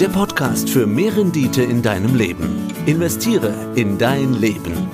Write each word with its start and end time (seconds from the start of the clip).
der 0.00 0.08
Podcast 0.08 0.68
für 0.68 0.86
mehr 0.86 1.16
Rendite 1.16 1.62
in 1.62 1.80
deinem 1.80 2.14
Leben. 2.16 2.70
Investiere 2.84 3.54
in 3.76 3.96
dein 3.96 4.34
Leben. 4.34 4.90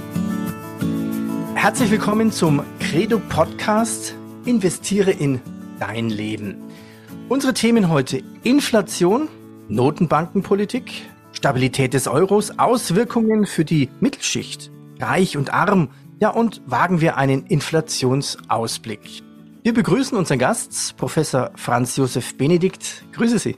Herzlich 1.57 1.91
willkommen 1.91 2.31
zum 2.31 2.63
Credo 2.79 3.19
Podcast 3.19 4.15
Investiere 4.45 5.11
in 5.11 5.41
dein 5.81 6.09
Leben. 6.09 6.55
Unsere 7.29 7.53
Themen 7.53 7.89
heute 7.89 8.23
Inflation, 8.45 9.27
Notenbankenpolitik, 9.69 10.93
Stabilität 11.33 11.95
des 11.95 12.07
Euros, 12.07 12.61
Auswirkungen 12.61 13.45
für 13.47 13.65
die 13.65 13.89
Mittelschicht, 13.99 14.71
reich 15.01 15.37
und 15.37 15.53
arm, 15.53 15.89
ja 16.21 16.29
und 16.29 16.63
wagen 16.67 17.01
wir 17.01 17.17
einen 17.17 17.47
Inflationsausblick. 17.47 19.25
Wir 19.65 19.75
begrüßen 19.75 20.17
unseren 20.17 20.39
Gast, 20.39 20.97
Professor 20.97 21.51
Franz 21.57 21.97
Josef 21.97 22.37
Benedikt. 22.37 23.05
Grüße 23.13 23.41
Sie. 23.41 23.57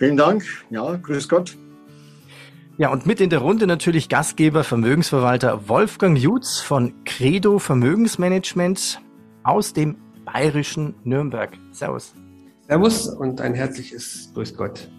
Vielen 0.00 0.16
Dank. 0.16 0.42
Ja, 0.70 0.96
grüß 0.96 1.28
Gott. 1.28 1.58
Ja, 2.78 2.88
und 2.88 3.04
mit 3.04 3.20
in 3.20 3.28
der 3.28 3.40
Runde 3.40 3.66
natürlich 3.66 4.08
Gastgeber, 4.08 4.64
Vermögensverwalter 4.64 5.68
Wolfgang 5.68 6.16
Jutz 6.16 6.58
von 6.58 7.04
Credo 7.04 7.58
Vermögensmanagement 7.58 8.98
aus 9.42 9.74
dem 9.74 9.98
bayerischen 10.24 10.94
Nürnberg. 11.04 11.50
Servus. 11.72 12.14
Servus 12.66 13.08
und 13.08 13.42
ein 13.42 13.52
herzliches 13.52 14.30
Grüß 14.32 14.56
Gott. 14.56 14.90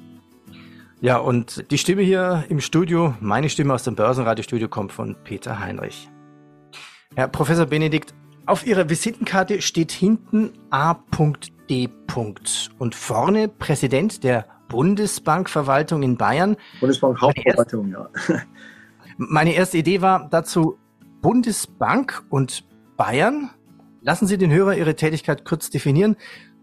Ja, 1.00 1.18
und 1.18 1.72
die 1.72 1.80
Stimme 1.80 2.04
hier 2.04 2.45
im 2.50 2.59
Studio, 2.59 3.16
meine 3.22 3.50
Stimme 3.50 3.73
aus 3.73 3.81
dem 3.81 3.95
Börsenradiostudio 3.95 4.70
kommt 4.70 4.92
von 4.92 5.16
Peter 5.23 5.59
Heinrich. 5.59 6.12
Herr 7.16 7.28
Professor 7.28 7.66
Benedikt, 7.66 8.14
auf 8.45 8.68
Ihrer 8.68 8.88
Visitenkarte 8.88 9.64
steht 9.64 9.92
hinten 9.92 10.54
A.D. 10.70 11.90
und 12.78 12.94
vorne 12.94 13.48
Präsident 13.48 14.23
der 14.23 14.45
Bundesbankverwaltung 14.71 16.02
in 16.02 16.17
Bayern. 16.17 16.55
Bundesbank 16.80 17.19
Hauptverwaltung, 17.19 17.89
ja. 17.89 18.09
Meine 19.17 19.53
erste 19.53 19.78
Idee 19.78 20.02
war 20.02 20.30
dazu 20.30 20.78
Bundesbank 21.22 22.23
und 22.30 22.66
Bayern. 22.97 23.52
Lassen 24.02 24.28
Sie 24.28 24.38
den 24.38 24.52
Hörer 24.52 24.75
Ihre 24.75 24.95
Tätigkeit 24.95 25.45
kurz 25.45 25.69
definieren. 25.69 26.16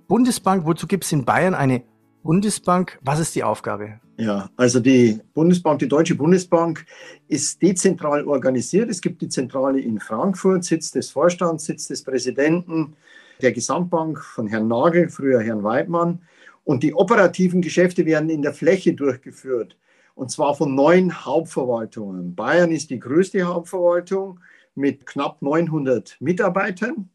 Bundesbank, 0.08 0.66
wozu 0.66 0.86
gibt 0.86 1.04
es 1.04 1.12
in 1.12 1.24
Bayern 1.24 1.54
eine 1.54 1.82
Bundesbank? 2.22 2.98
Was 3.02 3.20
ist 3.20 3.34
die 3.34 3.44
Aufgabe? 3.44 4.00
Ja, 4.16 4.50
also 4.56 4.80
die 4.80 5.20
Bundesbank, 5.34 5.78
die 5.78 5.88
Deutsche 5.88 6.16
Bundesbank 6.16 6.84
ist 7.28 7.62
dezentral 7.62 8.24
organisiert. 8.24 8.90
Es 8.90 9.00
gibt 9.00 9.22
die 9.22 9.28
Zentrale 9.28 9.80
in 9.80 10.00
Frankfurt, 10.00 10.64
Sitz 10.64 10.90
des 10.90 11.10
Vorstands, 11.10 11.66
Sitz 11.66 11.86
des 11.86 12.02
Präsidenten 12.02 12.96
der 13.40 13.52
Gesamtbank 13.52 14.18
von 14.18 14.48
Herrn 14.48 14.66
Nagel, 14.66 15.08
früher 15.08 15.40
Herrn 15.40 15.62
Weidmann. 15.62 16.22
Und 16.68 16.82
die 16.82 16.92
operativen 16.92 17.62
Geschäfte 17.62 18.04
werden 18.04 18.28
in 18.28 18.42
der 18.42 18.52
Fläche 18.52 18.92
durchgeführt. 18.92 19.78
Und 20.14 20.30
zwar 20.30 20.54
von 20.54 20.74
neun 20.74 21.24
Hauptverwaltungen. 21.24 22.34
Bayern 22.34 22.72
ist 22.72 22.90
die 22.90 23.00
größte 23.00 23.42
Hauptverwaltung 23.44 24.40
mit 24.74 25.06
knapp 25.06 25.40
900 25.40 26.18
Mitarbeitern. 26.20 27.08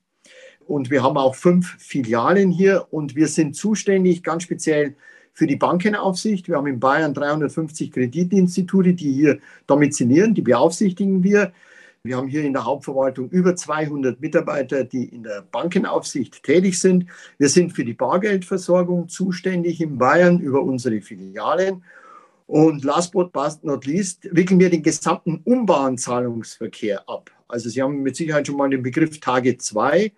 Und 0.66 0.90
wir 0.90 1.04
haben 1.04 1.18
auch 1.18 1.36
fünf 1.36 1.76
Filialen 1.78 2.50
hier. 2.50 2.88
Und 2.90 3.16
wir 3.16 3.28
sind 3.28 3.56
zuständig 3.56 4.24
ganz 4.24 4.42
speziell 4.42 4.96
für 5.34 5.46
die 5.46 5.56
Bankenaufsicht. 5.56 6.48
Wir 6.48 6.56
haben 6.56 6.66
in 6.66 6.80
Bayern 6.80 7.14
350 7.14 7.92
Kreditinstitute, 7.92 8.96
die 8.96 9.14
hier 9.14 9.38
domizilieren, 9.68 10.34
die 10.34 10.42
beaufsichtigen 10.42 11.22
wir. 11.22 11.54
Wir 12.06 12.18
haben 12.18 12.28
hier 12.28 12.44
in 12.44 12.52
der 12.52 12.66
Hauptverwaltung 12.66 13.30
über 13.30 13.56
200 13.56 14.20
Mitarbeiter, 14.20 14.84
die 14.84 15.06
in 15.06 15.24
der 15.24 15.42
Bankenaufsicht 15.42 16.44
tätig 16.44 16.78
sind. 16.78 17.06
Wir 17.38 17.48
sind 17.48 17.72
für 17.72 17.86
die 17.86 17.94
Bargeldversorgung 17.94 19.08
zuständig 19.08 19.80
in 19.80 19.98
Bayern 19.98 20.42
über 20.42 20.62
unsere 20.62 21.00
Filialen. 21.00 21.86
Und 22.46 22.84
last 22.84 23.14
but 23.14 23.32
not 23.64 23.86
least 23.86 24.28
wickeln 24.36 24.60
wir 24.60 24.70
den 24.70 24.84
gesamten 24.84 25.40
Umbahnzahlungsverkehr 25.46 27.08
ab. 27.08 27.32
Also 27.48 27.70
Sie 27.70 27.82
haben 27.82 28.04
mit 28.04 28.18
Sicherheit 28.18 28.48
schon 28.48 28.58
mal 28.58 28.70
den 28.70 28.84
Begriff 28.84 29.22
Tage 29.22 29.58
2. 29.58 30.12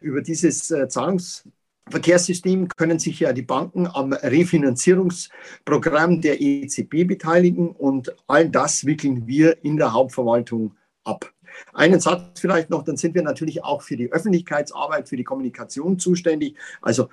Über 0.00 0.22
dieses 0.22 0.72
äh, 0.72 0.88
Zahlungsverkehrssystem 0.88 2.66
können 2.66 2.98
sich 2.98 3.20
ja 3.20 3.32
die 3.32 3.42
Banken 3.42 3.86
am 3.86 4.12
Refinanzierungsprogramm 4.12 6.20
der 6.20 6.40
EZB 6.40 7.06
beteiligen 7.06 7.68
und 7.68 8.12
all 8.26 8.48
das 8.48 8.86
wickeln 8.86 9.28
wir 9.28 9.64
in 9.64 9.76
der 9.76 9.92
Hauptverwaltung 9.92 10.72
ab. 11.08 11.32
Einen 11.72 12.00
Satz 12.00 12.40
vielleicht 12.40 12.70
noch, 12.70 12.84
dann 12.84 12.96
sind 12.96 13.14
wir 13.14 13.22
natürlich 13.22 13.64
auch 13.64 13.82
für 13.82 13.96
die 13.96 14.12
Öffentlichkeitsarbeit, 14.12 15.08
für 15.08 15.16
die 15.16 15.24
Kommunikation 15.24 15.98
zuständig. 15.98 16.56
Also 16.82 17.08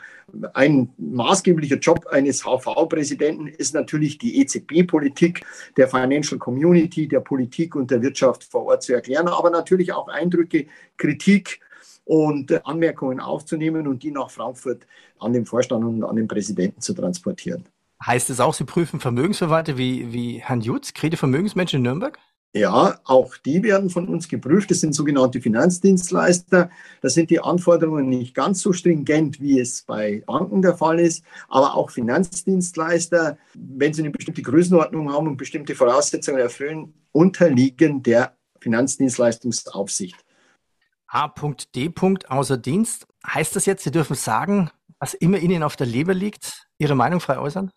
ein 0.53 0.93
maßgeblicher 0.97 1.77
Job 1.77 2.07
eines 2.07 2.43
HV-Präsidenten 2.43 3.47
ist 3.47 3.73
natürlich 3.73 4.17
die 4.17 4.41
EZB-Politik 4.41 5.45
der 5.77 5.87
Financial 5.87 6.37
Community, 6.37 7.07
der 7.07 7.21
Politik 7.21 7.75
und 7.75 7.91
der 7.91 8.01
Wirtschaft 8.01 8.43
vor 8.43 8.65
Ort 8.65 8.83
zu 8.83 8.93
erklären, 8.93 9.27
aber 9.27 9.49
natürlich 9.49 9.93
auch 9.93 10.07
Eindrücke, 10.07 10.67
Kritik 10.97 11.59
und 12.03 12.65
Anmerkungen 12.65 13.19
aufzunehmen 13.19 13.87
und 13.87 14.03
die 14.03 14.11
nach 14.11 14.29
Frankfurt 14.29 14.85
an 15.19 15.33
den 15.33 15.45
Vorstand 15.45 15.83
und 15.83 16.03
an 16.03 16.15
den 16.15 16.27
Präsidenten 16.27 16.81
zu 16.81 16.93
transportieren. 16.93 17.65
Heißt 18.05 18.29
es 18.29 18.39
auch, 18.39 18.53
Sie 18.53 18.65
prüfen 18.65 18.99
Vermögensverwalter 18.99 19.77
wie, 19.77 20.13
wie 20.13 20.39
Herrn 20.39 20.61
Jutz, 20.61 20.93
Krede 20.93 21.17
Vermögensmenschen 21.17 21.77
in 21.77 21.83
Nürnberg? 21.83 22.19
Ja, 22.55 23.01
auch 23.03 23.35
die 23.35 23.63
werden 23.63 23.89
von 23.89 24.07
uns 24.07 24.29
geprüft. 24.29 24.71
Das 24.71 24.79
sind 24.79 24.95
sogenannte 24.95 25.41
Finanzdienstleister. 25.41 26.69
Da 27.01 27.09
sind 27.09 27.29
die 27.29 27.41
Anforderungen 27.41 28.07
nicht 28.07 28.33
ganz 28.33 28.61
so 28.61 28.71
stringent, 28.71 29.41
wie 29.41 29.59
es 29.59 29.81
bei 29.81 30.23
Banken 30.25 30.61
der 30.61 30.77
Fall 30.77 31.01
ist. 31.01 31.25
Aber 31.49 31.75
auch 31.75 31.91
Finanzdienstleister, 31.91 33.37
wenn 33.55 33.93
sie 33.93 34.03
eine 34.03 34.11
bestimmte 34.11 34.41
Größenordnung 34.41 35.11
haben 35.11 35.27
und 35.27 35.35
bestimmte 35.35 35.75
Voraussetzungen 35.75 36.39
erfüllen, 36.39 36.93
unterliegen 37.11 38.01
der 38.01 38.37
Finanzdienstleistungsaufsicht. 38.61 40.15
A.D. 41.07 41.93
außer 42.29 42.57
Dienst. 42.57 43.05
Heißt 43.27 43.53
das 43.57 43.65
jetzt, 43.65 43.83
Sie 43.83 43.91
dürfen 43.91 44.15
sagen, 44.15 44.71
was 44.97 45.13
immer 45.13 45.39
Ihnen 45.39 45.61
auf 45.61 45.75
der 45.75 45.87
Leber 45.87 46.13
liegt, 46.13 46.67
Ihre 46.77 46.95
Meinung 46.95 47.19
frei 47.19 47.37
äußern? 47.37 47.69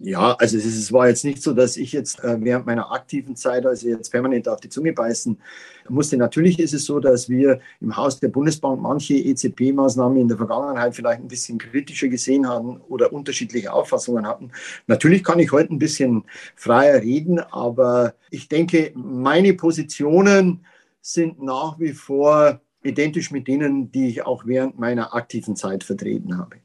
Ja, 0.00 0.34
also 0.38 0.56
es, 0.56 0.92
war 0.92 1.08
jetzt 1.08 1.24
nicht 1.24 1.42
so, 1.42 1.52
dass 1.52 1.76
ich 1.76 1.92
jetzt 1.92 2.22
äh, 2.24 2.36
während 2.40 2.66
meiner 2.66 2.92
aktiven 2.92 3.36
Zeit, 3.36 3.66
also 3.66 3.88
jetzt 3.88 4.10
permanent 4.10 4.48
auf 4.48 4.60
die 4.60 4.68
Zunge 4.68 4.92
beißen 4.92 5.38
musste. 5.88 6.16
Natürlich 6.16 6.58
ist 6.58 6.72
es 6.72 6.84
so, 6.84 7.00
dass 7.00 7.28
wir 7.28 7.60
im 7.80 7.96
Haus 7.96 8.18
der 8.18 8.28
Bundesbank 8.28 8.80
manche 8.80 9.14
EZB-Maßnahmen 9.14 10.20
in 10.20 10.28
der 10.28 10.36
Vergangenheit 10.36 10.94
vielleicht 10.94 11.20
ein 11.20 11.28
bisschen 11.28 11.58
kritischer 11.58 12.08
gesehen 12.08 12.48
haben 12.48 12.80
oder 12.88 13.12
unterschiedliche 13.12 13.72
Auffassungen 13.72 14.26
hatten. 14.26 14.50
Natürlich 14.86 15.24
kann 15.24 15.38
ich 15.38 15.52
heute 15.52 15.74
ein 15.74 15.78
bisschen 15.78 16.24
freier 16.56 17.02
reden, 17.02 17.38
aber 17.38 18.14
ich 18.30 18.48
denke, 18.48 18.92
meine 18.94 19.54
Positionen 19.54 20.64
sind 21.00 21.42
nach 21.42 21.78
wie 21.78 21.92
vor 21.92 22.60
identisch 22.82 23.30
mit 23.30 23.48
denen, 23.48 23.90
die 23.92 24.08
ich 24.08 24.24
auch 24.24 24.46
während 24.46 24.78
meiner 24.78 25.14
aktiven 25.14 25.56
Zeit 25.56 25.84
vertreten 25.84 26.38
habe. 26.38 26.56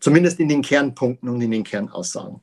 Zumindest 0.00 0.38
in 0.38 0.48
den 0.48 0.62
Kernpunkten 0.62 1.28
und 1.28 1.40
in 1.40 1.50
den 1.50 1.64
Kernaussagen. 1.64 2.40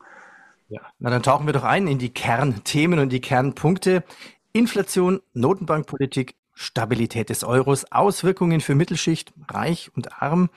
Ja, 0.68 0.82
na 0.98 1.10
dann 1.10 1.24
tauchen 1.24 1.46
wir 1.46 1.54
doch 1.54 1.64
ein 1.64 1.88
in 1.88 2.00
die 2.00 2.14
Kernthemen 2.14 3.00
und 3.00 3.10
die 3.10 3.22
Kernpunkte. 3.22 4.04
Inflation, 4.52 5.22
Notenbankpolitik, 5.34 6.36
Stabilität 6.54 7.30
des 7.30 7.44
Euros, 7.44 7.92
Auswirkungen 7.92 8.62
für 8.62 8.74
Mittelschicht, 8.74 9.34
reich 9.50 9.92
und 9.96 10.22
arm 10.22 10.50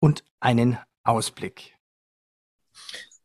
und 0.00 0.24
einen 0.40 0.78
Ausblick. 1.04 1.76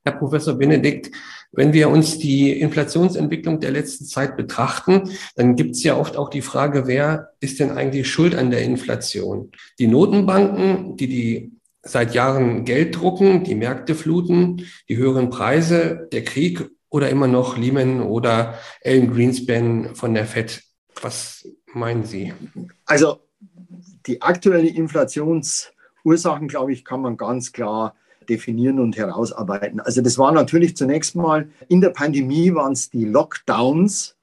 Herr 0.03 0.13
Professor 0.13 0.53
Benedikt, 0.53 1.11
wenn 1.51 1.73
wir 1.73 1.89
uns 1.89 2.19
die 2.19 2.51
Inflationsentwicklung 2.59 3.59
der 3.59 3.71
letzten 3.71 4.05
Zeit 4.05 4.37
betrachten, 4.37 5.09
dann 5.35 5.55
gibt 5.55 5.71
es 5.71 5.83
ja 5.83 5.97
oft 5.97 6.17
auch 6.17 6.29
die 6.29 6.41
Frage, 6.41 6.87
wer 6.87 7.31
ist 7.39 7.59
denn 7.59 7.71
eigentlich 7.71 8.09
schuld 8.09 8.35
an 8.35 8.51
der 8.51 8.61
Inflation? 8.61 9.51
Die 9.79 9.87
Notenbanken, 9.87 10.97
die 10.97 11.07
die 11.07 11.56
seit 11.87 12.13
Jahren 12.13 12.65
Geld 12.65 12.95
drucken, 12.99 13.43
die 13.43 13.55
Märkte 13.55 13.95
fluten, 13.95 14.65
die 14.89 14.97
höheren 14.97 15.29
Preise, 15.29 16.07
der 16.11 16.23
Krieg 16.23 16.69
oder 16.89 17.09
immer 17.09 17.27
noch 17.27 17.57
Lehman 17.57 18.01
oder 18.01 18.55
Alan 18.83 19.13
Greenspan 19.13 19.95
von 19.95 20.13
der 20.13 20.25
Fed. 20.25 20.63
Was 21.01 21.47
meinen 21.73 22.03
Sie? 22.03 22.33
Also 22.85 23.21
die 24.05 24.21
aktuelle 24.21 24.67
Inflationsursachen, 24.67 26.47
glaube 26.47 26.73
ich, 26.73 26.85
kann 26.85 27.01
man 27.01 27.17
ganz 27.17 27.51
klar 27.51 27.95
definieren 28.29 28.79
und 28.79 28.97
herausarbeiten. 28.97 29.79
Also 29.79 30.01
das 30.01 30.17
war 30.17 30.31
natürlich 30.31 30.75
zunächst 30.75 31.15
mal 31.15 31.49
in 31.69 31.81
der 31.81 31.89
Pandemie 31.89 32.53
waren 32.53 32.73
es 32.73 32.89
die 32.89 33.05
Lockdowns, 33.05 34.15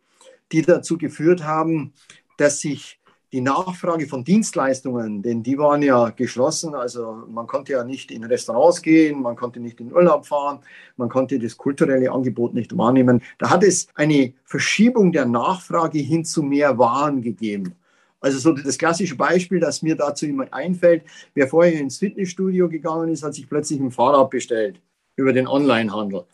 die 0.53 0.63
dazu 0.63 0.99
geführt 0.99 1.45
haben, 1.45 1.93
dass 2.37 2.61
sich 2.61 2.99
die 3.35 3.41
Nachfrage 3.41 4.07
von 4.07 4.23
Dienstleistungen, 4.23 5.21
denn 5.21 5.43
die 5.43 5.59
waren 5.59 5.83
ja 5.83 6.11
geschlossen, 6.11 6.77
also 6.77 7.25
man 7.29 7.49
konnte 7.49 7.73
ja 7.73 7.83
nicht 7.83 8.13
in 8.13 8.23
Restaurants 8.23 8.81
gehen, 8.81 9.21
man 9.21 9.35
konnte 9.35 9.59
nicht 9.59 9.81
in 9.81 9.93
Urlaub 9.93 10.25
fahren, 10.25 10.61
man 10.97 11.09
konnte 11.09 11.41
das 11.41 11.57
kulturelle 11.57 12.13
Angebot 12.13 12.55
nicht 12.55 12.79
wahrnehmen. 12.79 13.23
Da 13.39 13.51
hat 13.51 13.65
es 13.65 13.89
eine 13.97 14.35
Verschiebung 14.45 15.11
der 15.11 15.27
Nachfrage 15.27 15.99
hin 15.99 16.25
zu 16.25 16.45
mehr 16.45 16.79
Waren 16.79 17.23
gegeben. 17.23 17.75
Also 18.21 18.39
so 18.39 18.53
das 18.53 18.79
klassische 18.79 19.17
Beispiel, 19.17 19.59
das 19.59 19.83
mir 19.83 19.97
dazu 19.97 20.27
immer 20.27 20.47
einfällt, 20.53 21.03
wer 21.35 21.49
vorher 21.49 21.81
ins 21.81 21.99
Fitnessstudio 21.99 22.69
gegangen 22.69 23.09
ist, 23.09 23.25
hat 23.25 23.35
sich 23.35 23.49
plötzlich 23.49 23.81
ein 23.81 23.91
Fahrrad 23.91 24.31
bestellt. 24.31 24.81
über 25.17 25.33
den 25.33 25.49
Onlinehandel. 25.49 26.25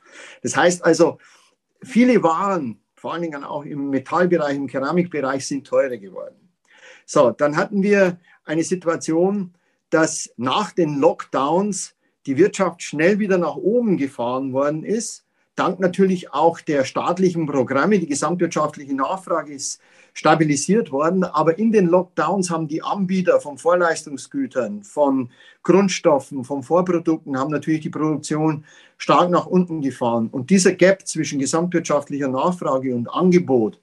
Das 0.42 0.54
heißt 0.54 0.84
also, 0.84 1.18
viele 1.82 2.22
Waren, 2.22 2.78
vor 2.94 3.14
allen 3.14 3.22
Dingen 3.22 3.42
auch 3.42 3.64
im 3.64 3.88
Metallbereich, 3.88 4.56
im 4.56 4.66
Keramikbereich, 4.66 5.46
sind 5.46 5.66
teurer 5.66 5.96
geworden. 5.96 6.39
So, 7.12 7.32
dann 7.32 7.56
hatten 7.56 7.82
wir 7.82 8.20
eine 8.44 8.62
Situation, 8.62 9.52
dass 9.90 10.32
nach 10.36 10.70
den 10.70 11.00
Lockdowns 11.00 11.96
die 12.24 12.36
Wirtschaft 12.36 12.84
schnell 12.84 13.18
wieder 13.18 13.36
nach 13.36 13.56
oben 13.56 13.96
gefahren 13.96 14.52
worden 14.52 14.84
ist. 14.84 15.24
Dank 15.56 15.80
natürlich 15.80 16.32
auch 16.32 16.60
der 16.60 16.84
staatlichen 16.84 17.46
Programme. 17.46 17.98
Die 17.98 18.06
gesamtwirtschaftliche 18.06 18.94
Nachfrage 18.94 19.52
ist 19.52 19.80
stabilisiert 20.12 20.92
worden. 20.92 21.24
Aber 21.24 21.58
in 21.58 21.72
den 21.72 21.86
Lockdowns 21.86 22.48
haben 22.48 22.68
die 22.68 22.84
Anbieter 22.84 23.40
von 23.40 23.58
Vorleistungsgütern, 23.58 24.84
von 24.84 25.30
Grundstoffen, 25.64 26.44
von 26.44 26.62
Vorprodukten, 26.62 27.36
haben 27.36 27.50
natürlich 27.50 27.80
die 27.80 27.90
Produktion 27.90 28.64
stark 28.98 29.30
nach 29.30 29.46
unten 29.46 29.80
gefahren. 29.80 30.28
Und 30.30 30.50
dieser 30.50 30.74
Gap 30.74 31.08
zwischen 31.08 31.40
gesamtwirtschaftlicher 31.40 32.28
Nachfrage 32.28 32.94
und 32.94 33.08
Angebot, 33.08 33.80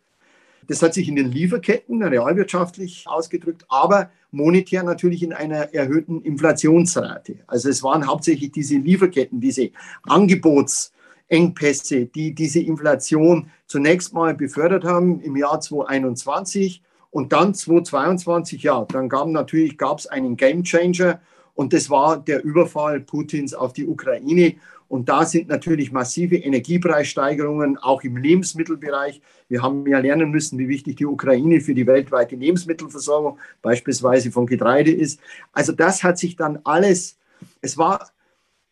das 0.67 0.81
hat 0.81 0.93
sich 0.93 1.07
in 1.07 1.15
den 1.15 1.31
Lieferketten 1.31 2.03
realwirtschaftlich 2.03 3.05
ausgedrückt, 3.07 3.65
aber 3.69 4.11
monetär 4.31 4.83
natürlich 4.83 5.23
in 5.23 5.31
einer 5.33 5.73
erhöhten 5.73 6.21
Inflationsrate. 6.21 7.39
Also 7.47 7.69
es 7.69 7.81
waren 7.83 8.07
hauptsächlich 8.07 8.51
diese 8.51 8.75
Lieferketten, 8.75 9.39
diese 9.39 9.71
Angebotsengpässe, 10.03 12.05
die 12.05 12.35
diese 12.35 12.59
Inflation 12.59 13.49
zunächst 13.65 14.13
mal 14.13 14.35
befördert 14.35 14.83
haben 14.83 15.21
im 15.21 15.37
Jahr 15.37 15.61
2021 15.61 16.83
und 17.09 17.33
dann 17.33 17.53
2022, 17.53 18.63
ja, 18.63 18.85
dann 18.85 19.09
gab 19.09 19.27
natürlich 19.29 19.77
gab 19.77 19.99
es 19.99 20.07
einen 20.07 20.37
Gamechanger 20.37 21.21
und 21.55 21.73
das 21.73 21.89
war 21.89 22.17
der 22.17 22.43
Überfall 22.43 22.99
Putins 22.99 23.53
auf 23.53 23.73
die 23.73 23.87
Ukraine. 23.87 24.55
Und 24.87 25.09
da 25.09 25.25
sind 25.25 25.49
natürlich 25.49 25.91
massive 25.91 26.37
Energiepreissteigerungen, 26.37 27.77
auch 27.77 28.03
im 28.03 28.17
Lebensmittelbereich. 28.17 29.21
Wir 29.49 29.61
haben 29.61 29.85
ja 29.85 29.99
lernen 29.99 30.31
müssen, 30.31 30.57
wie 30.59 30.69
wichtig 30.69 30.97
die 30.97 31.05
Ukraine 31.05 31.59
für 31.59 31.73
die 31.73 31.85
weltweite 31.85 32.35
Lebensmittelversorgung, 32.35 33.37
beispielsweise 33.61 34.31
von 34.31 34.45
Getreide 34.45 34.91
ist. 34.91 35.19
Also 35.51 35.73
das 35.73 36.03
hat 36.03 36.17
sich 36.17 36.35
dann 36.35 36.59
alles, 36.63 37.17
es 37.61 37.77
war 37.77 38.11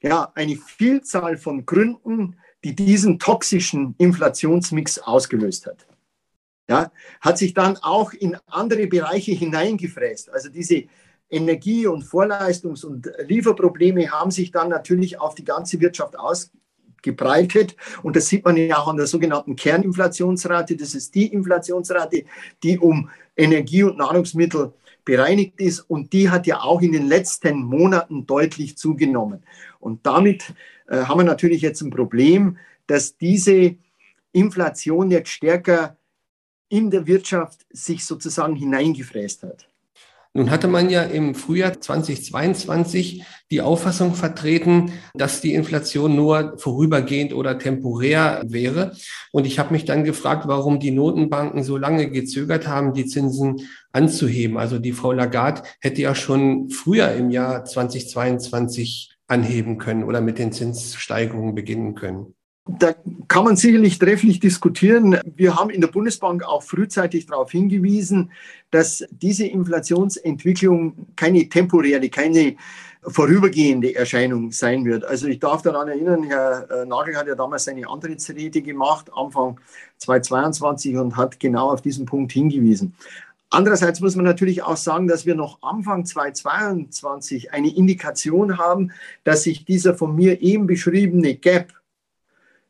ja 0.01 0.31
eine 0.35 0.56
Vielzahl 0.56 1.38
von 1.38 1.65
Gründen, 1.65 2.38
die 2.63 2.75
diesen 2.75 3.19
toxischen 3.19 3.95
Inflationsmix 3.97 5.00
ausgelöst 5.00 5.67
hat. 5.67 5.85
Ja, 6.67 6.91
hat 7.21 7.38
sich 7.38 7.53
dann 7.53 7.77
auch 7.77 8.12
in 8.13 8.38
andere 8.47 8.88
Bereiche 8.88 9.33
hineingefräst. 9.33 10.31
Also 10.31 10.50
diese 10.50 10.85
Energie- 11.30 11.88
und 11.88 12.04
Vorleistungs- 12.04 12.86
und 12.86 13.12
Lieferprobleme 13.27 14.12
haben 14.12 14.31
sich 14.31 14.51
dann 14.51 14.69
natürlich 14.69 15.19
auf 15.19 15.36
die 15.36 15.44
ganze 15.44 15.80
Wirtschaft 15.80 16.18
ausgebreitet. 16.18 17.75
Und 18.04 18.16
das 18.16 18.27
sieht 18.27 18.45
man 18.45 18.57
ja 18.57 18.77
auch 18.77 18.88
an 18.88 18.98
der 18.98 19.07
sogenannten 19.07 19.56
Kerninflationsrate. 19.56 20.75
Das 20.75 20.94
ist 20.94 21.16
die 21.16 21.27
Inflationsrate, 21.27 22.25
die 22.63 22.77
um 22.77 23.10
Energie 23.36 23.83
und 23.83 23.98
Nahrungsmittel 23.98 24.74
bereinigt 25.04 25.60
ist. 25.60 25.80
Und 25.80 26.13
die 26.13 26.30
hat 26.30 26.48
ja 26.48 26.62
auch 26.62 26.81
in 26.81 26.92
den 26.92 27.07
letzten 27.07 27.63
Monaten 27.63 28.25
deutlich 28.25 28.77
zugenommen. 28.77 29.44
Und 29.80 30.06
damit 30.06 30.54
äh, 30.88 30.98
haben 30.98 31.19
wir 31.19 31.25
natürlich 31.25 31.62
jetzt 31.62 31.81
ein 31.81 31.92
Problem, 31.92 32.57
dass 32.88 33.18
diese 33.18 33.75
Inflation 34.31 35.12
jetzt 35.12 35.30
stärker 35.30 35.98
in 36.69 36.92
der 36.92 37.07
Wirtschaft 37.07 37.66
sich 37.72 38.06
sozusagen 38.06 38.56
hineingefräst 38.56 39.44
hat. 39.44 39.68
Nun 40.38 40.52
hatte 40.52 40.68
man 40.68 40.90
ja 40.90 41.02
im 41.02 41.34
Frühjahr 41.34 41.80
2022 41.80 43.24
die 43.52 43.62
Auffassung 43.62 44.16
vertreten, 44.16 44.92
dass 45.14 45.40
die 45.40 45.54
Inflation 45.54 46.14
nur 46.14 46.56
vorübergehend 46.58 47.34
oder 47.34 47.58
temporär 47.58 48.44
wäre. 48.46 48.92
Und 49.32 49.48
ich 49.48 49.60
habe 49.60 49.72
mich 49.72 49.86
dann 49.86 50.04
gefragt, 50.04 50.46
warum 50.46 50.82
die 50.82 50.92
Notenbanken 50.92 51.64
so 51.64 51.78
lange 51.78 52.12
gezögert 52.12 52.68
haben, 52.68 52.94
die 52.94 53.06
Zinsen 53.06 53.62
anzuheben. 53.94 54.58
Also 54.58 54.78
die 54.78 54.92
Frau 54.92 55.14
Lagarde 55.14 55.62
hätte 55.80 56.02
ja 56.02 56.14
schon 56.14 56.70
früher 56.70 57.14
im 57.14 57.30
Jahr 57.30 57.64
2022 57.64 59.16
anheben 59.28 59.78
können 59.78 60.04
oder 60.04 60.20
mit 60.20 60.38
den 60.38 60.52
Zinssteigerungen 60.52 61.56
beginnen 61.56 61.96
können. 61.96 62.36
Da 62.67 62.95
kann 63.27 63.44
man 63.44 63.56
sicherlich 63.56 64.00
trefflich 64.00 64.39
diskutieren. 64.39 65.19
Wir 65.35 65.56
haben 65.56 65.69
in 65.69 65.81
der 65.81 65.88
Bundesbank 65.88 66.44
auch 66.44 66.63
frühzeitig 66.63 67.27
darauf 67.27 67.51
hingewiesen, 67.51 68.31
dass 68.71 69.06
diese 69.12 69.45
Inflationsentwicklung 69.45 71.07
keine 71.15 71.47
temporäre, 71.47 72.09
keine 72.09 72.56
vorübergehende 73.07 73.95
Erscheinung 73.95 74.51
sein 74.51 74.83
wird. 74.83 75.06
Also 75.06 75.27
ich 75.27 75.39
darf 75.39 75.62
daran 75.62 75.88
erinnern, 75.88 76.23
Herr 76.23 76.69
äh, 76.71 76.85
Nagel 76.85 77.15
hat 77.15 77.27
ja 77.27 77.35
damals 77.35 77.65
seine 77.65 77.88
Antrittsrede 77.88 78.63
gemacht, 78.63 79.12
Anfang 79.15 79.59
2022 79.97 80.97
und 80.97 81.15
hat 81.15 81.39
genau 81.39 81.71
auf 81.71 81.81
diesen 81.81 82.07
Punkt 82.07 82.31
hingewiesen. 82.31 82.95
Andererseits 83.51 84.01
muss 84.01 84.15
man 84.15 84.25
natürlich 84.25 84.63
auch 84.63 84.75
sagen, 84.75 85.07
dass 85.07 85.25
wir 85.25 85.35
noch 85.35 85.62
Anfang 85.62 86.03
2022 86.06 87.53
eine 87.53 87.73
Indikation 87.73 88.57
haben, 88.57 88.91
dass 89.23 89.44
sich 89.44 89.65
dieser 89.65 89.94
von 89.94 90.15
mir 90.15 90.41
eben 90.41 90.65
beschriebene 90.65 91.35
Gap 91.35 91.71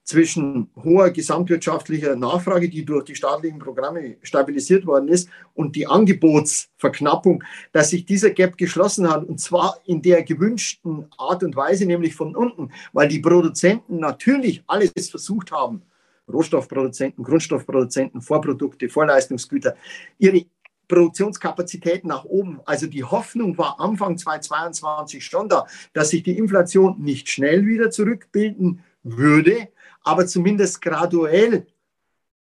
zwischen 0.06 0.69
hoher 0.84 1.10
gesamtwirtschaftlicher 1.10 2.16
Nachfrage, 2.16 2.69
die 2.69 2.86
durch 2.86 3.06
die 3.06 3.16
staatlichen 3.16 3.57
Programme 3.57 4.18
stabilisiert 4.22 4.86
worden 4.86 5.10
ist, 5.10 5.28
und 5.56 5.75
die 5.75 5.88
Angebotsverknappung, 5.88 7.44
dass 7.72 7.90
sich 7.90 8.06
dieser 8.06 8.30
Gap 8.30 8.57
geschlossen 8.57 9.10
hat, 9.10 9.25
und 9.25 9.40
zwar 9.40 9.80
in 9.86 10.02
der 10.02 10.24
gewünschten 10.24 11.07
Art 11.18 11.44
und 11.44 11.56
Weise, 11.56 11.86
nämlich 11.88 12.16
von 12.16 12.36
unten, 12.36 12.72
weil 12.94 13.07
die 13.07 13.19
Produzenten 13.19 14.00
natürlich 14.00 14.63
alles 14.68 14.92
versucht 15.10 15.52
haben, 15.52 15.81
Rohstoffproduzenten, 16.31 17.24
Grundstoffproduzenten, 17.24 18.22
Vorprodukte, 18.22 18.90
Vorleistungsgüter, 18.90 19.75
ihre 20.19 20.46
Produktionskapazitäten 20.88 22.10
nach 22.10 22.25
oben. 22.25 22.60
Also 22.66 22.86
die 22.86 23.04
Hoffnung 23.04 23.57
war 23.57 23.80
Anfang 23.80 24.18
2022 24.19 25.25
schon 25.25 25.50
da, 25.50 25.66
dass 25.94 26.10
sich 26.10 26.22
die 26.22 26.38
Inflation 26.38 27.02
nicht 27.02 27.28
schnell 27.28 27.66
wieder 27.66 27.90
zurückbilden 27.90 28.84
würde, 29.04 29.69
aber 30.06 30.28
zumindest 30.28 30.81
graduell 30.81 31.68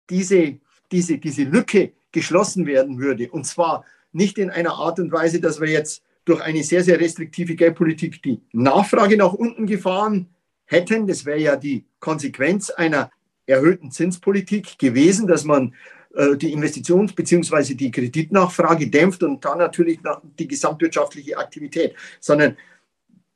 diese, 0.08 0.58
diese, 0.90 1.18
diese 1.18 1.44
Lücke 1.44 1.92
geschlossen 2.10 2.66
werden 2.66 2.98
würde. 2.98 3.30
Und 3.30 3.46
zwar 3.46 3.84
nicht 4.12 4.38
in 4.38 4.50
einer 4.50 4.72
Art 4.72 4.98
und 4.98 5.12
Weise, 5.12 5.40
dass 5.40 5.60
wir 5.60 5.68
jetzt 5.68 6.02
durch 6.24 6.40
eine 6.40 6.64
sehr, 6.64 6.82
sehr 6.82 6.98
restriktive 6.98 7.54
Geldpolitik 7.54 8.22
die 8.22 8.40
Nachfrage 8.52 9.16
nach 9.16 9.32
unten 9.32 9.66
gefahren 9.66 10.28
hätten. 10.64 11.06
Das 11.06 11.24
wäre 11.24 11.38
ja 11.38 11.56
die 11.56 11.84
Konsequenz 12.00 12.70
einer 12.70 13.10
erhöhten 13.46 13.90
Zinspolitik 13.90 14.78
gewesen, 14.78 15.26
dass 15.26 15.44
man 15.44 15.74
äh, 16.14 16.36
die 16.36 16.54
Investitions- 16.56 17.14
bzw. 17.14 17.74
die 17.74 17.90
Kreditnachfrage 17.90 18.88
dämpft 18.88 19.22
und 19.22 19.44
dann 19.44 19.58
natürlich 19.58 20.00
die 20.38 20.48
gesamtwirtschaftliche 20.48 21.38
Aktivität, 21.38 21.94
sondern 22.20 22.56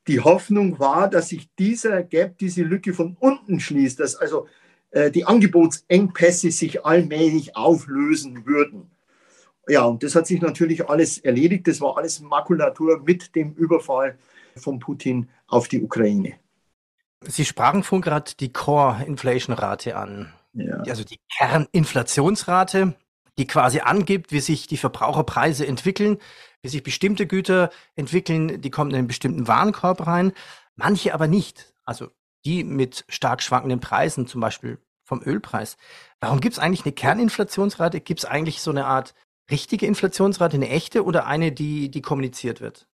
die 0.06 0.20
Hoffnung 0.20 0.78
war, 0.78 1.08
dass 1.08 1.28
sich 1.28 1.49
dieser 1.58 2.02
Gap, 2.02 2.38
diese 2.38 2.62
Lücke 2.62 2.92
von 2.92 3.16
unten 3.18 3.61
schließt, 3.61 4.00
dass 4.00 4.16
also 4.16 4.46
äh, 4.90 5.11
die 5.11 5.25
Angebotsengpässe 5.25 6.50
sich 6.50 6.84
allmählich 6.84 7.56
auflösen 7.56 8.46
würden. 8.46 8.90
Ja, 9.66 9.84
und 9.84 10.02
das 10.02 10.14
hat 10.14 10.26
sich 10.26 10.42
natürlich 10.42 10.88
alles 10.88 11.18
erledigt. 11.18 11.66
Das 11.66 11.80
war 11.80 11.96
alles 11.96 12.20
Makulatur 12.20 13.02
mit 13.04 13.34
dem 13.34 13.54
Überfall 13.54 14.18
von 14.56 14.78
Putin 14.78 15.28
auf 15.46 15.68
die 15.68 15.82
Ukraine. 15.82 16.34
Sie 17.26 17.46
sprachen 17.46 17.82
vorhin 17.82 18.02
gerade 18.02 18.32
die 18.38 18.52
Core-Inflation-Rate 18.52 19.96
an. 19.96 20.32
Ja. 20.52 20.76
Also 20.80 21.02
die 21.02 21.18
Kerninflationsrate, 21.38 22.94
die 23.38 23.46
quasi 23.46 23.80
angibt, 23.80 24.32
wie 24.32 24.40
sich 24.40 24.66
die 24.66 24.76
Verbraucherpreise 24.76 25.66
entwickeln 25.66 26.18
wie 26.64 26.68
sich 26.68 26.83
bestimmte 26.83 27.26
Güter 27.26 27.71
entwickeln, 27.94 28.62
die 28.62 28.71
kommen 28.71 28.90
in 28.90 28.97
einen 28.97 29.06
bestimmten 29.06 29.47
Warenkorb 29.47 30.06
rein, 30.06 30.33
manche 30.76 31.12
aber 31.12 31.28
nicht. 31.28 31.75
Also 31.85 32.09
die 32.47 32.64
mit 32.64 33.04
stark 33.09 33.42
schwankenden 33.42 33.80
Preisen, 33.80 34.26
zum 34.26 34.40
Beispiel 34.40 34.78
vom 35.04 35.23
Ölpreis. 35.23 35.76
Warum 36.21 36.40
gibt 36.40 36.54
es 36.54 36.59
eigentlich 36.59 36.87
eine 36.87 36.92
Kerninflationsrate? 36.92 38.00
Gibt 38.00 38.21
es 38.21 38.25
eigentlich 38.25 38.62
so 38.62 38.71
eine 38.71 38.87
Art 38.87 39.14
richtige 39.50 39.85
Inflationsrate, 39.85 40.56
eine 40.56 40.71
echte 40.71 41.04
oder 41.04 41.26
eine, 41.26 41.52
die, 41.52 41.90
die 41.90 42.00
kommuniziert 42.00 42.62
wird? 42.62 42.88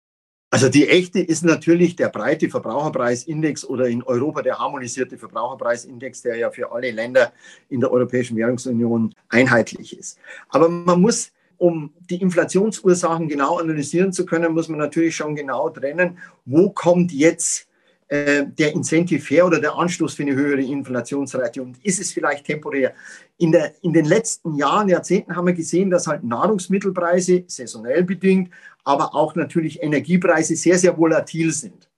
Also 0.50 0.70
die 0.70 0.88
echte 0.88 1.20
ist 1.20 1.44
natürlich 1.44 1.94
der 1.94 2.08
breite 2.08 2.48
Verbraucherpreisindex 2.48 3.66
oder 3.66 3.86
in 3.86 4.02
Europa 4.02 4.40
der 4.40 4.58
harmonisierte 4.58 5.18
Verbraucherpreisindex, 5.18 6.22
der 6.22 6.36
ja 6.36 6.50
für 6.50 6.72
alle 6.72 6.90
Länder 6.90 7.34
in 7.68 7.80
der 7.80 7.92
Europäischen 7.92 8.34
Währungsunion 8.38 9.14
einheitlich 9.28 9.98
ist. 9.98 10.18
Aber 10.48 10.70
man 10.70 11.02
muss 11.02 11.32
um 11.58 11.92
die 12.08 12.20
Inflationsursachen 12.20 13.28
genau 13.28 13.58
analysieren 13.58 14.12
zu 14.12 14.24
können, 14.24 14.54
muss 14.54 14.68
man 14.68 14.78
natürlich 14.78 15.14
schon 15.14 15.34
genau 15.34 15.68
trennen, 15.68 16.18
wo 16.44 16.70
kommt 16.70 17.12
jetzt 17.12 17.68
äh, 18.08 18.46
der 18.46 18.72
Incentive 18.72 19.22
her 19.28 19.46
oder 19.46 19.60
der 19.60 19.74
Anstoß 19.74 20.14
für 20.14 20.22
eine 20.22 20.34
höhere 20.34 20.62
Inflationsrate 20.62 21.60
und 21.60 21.76
ist 21.84 22.00
es 22.00 22.12
vielleicht 22.12 22.46
temporär? 22.46 22.94
In, 23.36 23.52
der, 23.52 23.74
in 23.82 23.92
den 23.92 24.06
letzten 24.06 24.54
Jahren, 24.54 24.88
Jahrzehnten 24.88 25.36
haben 25.36 25.46
wir 25.46 25.52
gesehen, 25.52 25.90
dass 25.90 26.06
halt 26.06 26.24
Nahrungsmittelpreise 26.24 27.44
saisonell 27.48 28.04
bedingt, 28.04 28.50
aber 28.84 29.14
auch 29.14 29.34
natürlich 29.34 29.82
Energiepreise 29.82 30.56
sehr, 30.56 30.78
sehr 30.78 30.96
volatil 30.96 31.52
sind. 31.52 31.90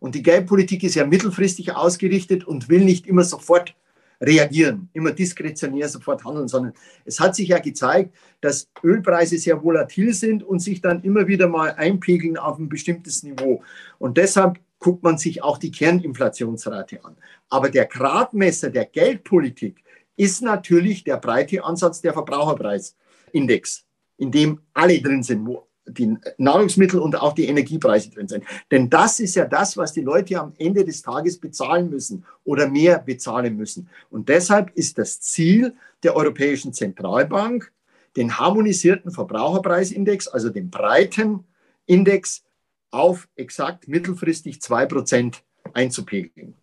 Und 0.00 0.14
die 0.14 0.22
Geldpolitik 0.22 0.82
ist 0.82 0.94
ja 0.94 1.06
mittelfristig 1.06 1.74
ausgerichtet 1.74 2.44
und 2.44 2.68
will 2.68 2.84
nicht 2.84 3.06
immer 3.06 3.24
sofort 3.24 3.74
reagieren, 4.20 4.88
immer 4.92 5.12
diskretionär 5.12 5.88
sofort 5.88 6.24
handeln, 6.24 6.48
sondern 6.48 6.72
es 7.04 7.20
hat 7.20 7.36
sich 7.36 7.48
ja 7.48 7.58
gezeigt, 7.58 8.14
dass 8.40 8.68
Ölpreise 8.82 9.38
sehr 9.38 9.62
volatil 9.62 10.12
sind 10.12 10.42
und 10.42 10.60
sich 10.60 10.80
dann 10.80 11.02
immer 11.02 11.26
wieder 11.28 11.48
mal 11.48 11.72
einpegeln 11.74 12.36
auf 12.36 12.58
ein 12.58 12.68
bestimmtes 12.68 13.22
Niveau. 13.22 13.62
Und 13.98 14.16
deshalb 14.16 14.58
guckt 14.80 15.02
man 15.02 15.18
sich 15.18 15.42
auch 15.42 15.58
die 15.58 15.70
Kerninflationsrate 15.70 17.04
an. 17.04 17.16
Aber 17.48 17.68
der 17.70 17.86
Gradmesser 17.86 18.70
der 18.70 18.86
Geldpolitik 18.86 19.84
ist 20.16 20.42
natürlich 20.42 21.04
der 21.04 21.16
breite 21.16 21.64
Ansatz 21.64 22.00
der 22.00 22.12
Verbraucherpreisindex, 22.12 23.84
in 24.16 24.32
dem 24.32 24.60
alle 24.74 25.00
drin 25.00 25.22
sind, 25.22 25.46
wo 25.46 25.67
die 25.88 26.16
Nahrungsmittel 26.36 27.00
und 27.00 27.16
auch 27.16 27.32
die 27.32 27.46
Energiepreise 27.46 28.10
drin 28.10 28.28
sind. 28.28 28.44
Denn 28.70 28.90
das 28.90 29.20
ist 29.20 29.34
ja 29.34 29.44
das, 29.44 29.76
was 29.76 29.92
die 29.92 30.02
Leute 30.02 30.38
am 30.40 30.52
Ende 30.58 30.84
des 30.84 31.02
Tages 31.02 31.38
bezahlen 31.38 31.90
müssen 31.90 32.24
oder 32.44 32.68
mehr 32.68 32.98
bezahlen 32.98 33.56
müssen. 33.56 33.88
Und 34.10 34.28
deshalb 34.28 34.70
ist 34.76 34.98
das 34.98 35.20
Ziel 35.20 35.74
der 36.02 36.16
Europäischen 36.16 36.72
Zentralbank, 36.72 37.72
den 38.16 38.38
harmonisierten 38.38 39.10
Verbraucherpreisindex, 39.10 40.28
also 40.28 40.50
den 40.50 40.70
breiten 40.70 41.44
Index, 41.86 42.44
auf 42.90 43.28
exakt 43.36 43.86
mittelfristig 43.86 44.62
zwei 44.62 44.86
Prozent 44.86 45.42
einzupegeln. 45.74 46.54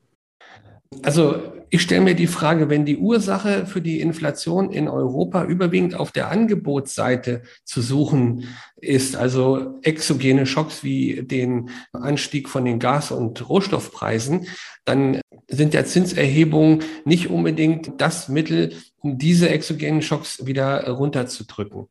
Also 1.04 1.42
ich 1.70 1.82
stelle 1.82 2.02
mir 2.02 2.16
die 2.16 2.28
Frage, 2.28 2.70
wenn 2.70 2.86
die 2.86 2.98
Ursache 2.98 3.66
für 3.66 3.82
die 3.82 4.00
Inflation 4.00 4.72
in 4.72 4.88
Europa 4.88 5.44
überwiegend 5.44 5.96
auf 5.96 6.12
der 6.12 6.30
Angebotsseite 6.32 7.42
zu 7.64 7.82
suchen 7.82 8.46
ist, 8.78 9.16
also 9.16 9.80
exogene 9.82 10.46
Schocks 10.46 10.84
wie 10.84 11.24
den 11.24 11.70
Anstieg 11.92 12.50
von 12.50 12.66
den 12.66 12.80
Gas- 12.80 13.12
und 13.12 13.50
Rohstoffpreisen, 13.50 14.48
dann 14.86 15.20
sind 15.48 15.74
ja 15.74 15.84
Zinserhebungen 15.84 16.84
nicht 17.04 17.30
unbedingt 17.30 18.00
das 18.00 18.30
Mittel, 18.30 18.74
um 19.02 19.18
diese 19.18 19.50
exogenen 19.50 20.02
Schocks 20.02 20.46
wieder 20.46 20.88
runterzudrücken. 20.88 21.88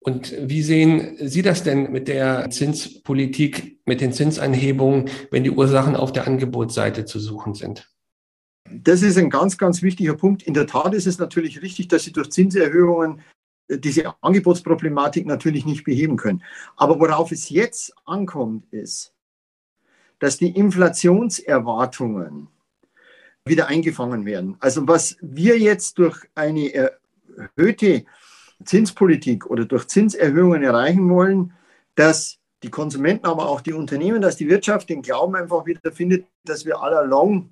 Und 0.00 0.32
wie 0.40 0.62
sehen 0.62 1.16
Sie 1.20 1.42
das 1.42 1.64
denn 1.64 1.90
mit 1.90 2.08
der 2.08 2.48
Zinspolitik, 2.50 3.80
mit 3.84 4.00
den 4.00 4.12
Zinsanhebungen, 4.12 5.10
wenn 5.30 5.44
die 5.44 5.50
Ursachen 5.50 5.96
auf 5.96 6.12
der 6.12 6.26
Angebotsseite 6.26 7.04
zu 7.04 7.18
suchen 7.18 7.54
sind? 7.54 7.88
Das 8.72 9.02
ist 9.02 9.18
ein 9.18 9.30
ganz, 9.30 9.58
ganz 9.58 9.82
wichtiger 9.82 10.14
Punkt. 10.14 10.42
In 10.42 10.54
der 10.54 10.66
Tat 10.66 10.94
ist 10.94 11.06
es 11.06 11.18
natürlich 11.18 11.62
richtig, 11.62 11.88
dass 11.88 12.04
Sie 12.04 12.12
durch 12.12 12.30
Zinserhöhungen 12.30 13.20
äh, 13.68 13.78
diese 13.78 14.14
Angebotsproblematik 14.22 15.26
natürlich 15.26 15.66
nicht 15.66 15.84
beheben 15.84 16.16
können. 16.16 16.42
Aber 16.76 16.98
worauf 17.00 17.32
es 17.32 17.50
jetzt 17.50 17.94
ankommt, 18.04 18.64
ist, 18.72 19.12
dass 20.18 20.36
die 20.36 20.50
Inflationserwartungen 20.50 22.48
wieder 23.44 23.68
eingefangen 23.68 24.26
werden. 24.26 24.56
Also 24.60 24.86
was 24.86 25.16
wir 25.20 25.58
jetzt 25.58 25.98
durch 25.98 26.26
eine 26.34 26.72
erhöhte 26.74 28.04
Zinspolitik 28.64 29.46
oder 29.46 29.64
durch 29.64 29.86
Zinserhöhungen 29.86 30.62
erreichen 30.62 31.08
wollen, 31.08 31.54
dass 31.94 32.38
die 32.62 32.70
Konsumenten, 32.70 33.26
aber 33.26 33.48
auch 33.48 33.60
die 33.60 33.72
Unternehmen, 33.72 34.20
dass 34.20 34.36
die 34.36 34.48
Wirtschaft 34.48 34.88
den 34.88 35.02
Glauben 35.02 35.36
einfach 35.36 35.64
wieder 35.64 35.92
findet, 35.92 36.26
dass 36.44 36.66
wir 36.66 36.80
all 36.80 36.94
along 36.94 37.50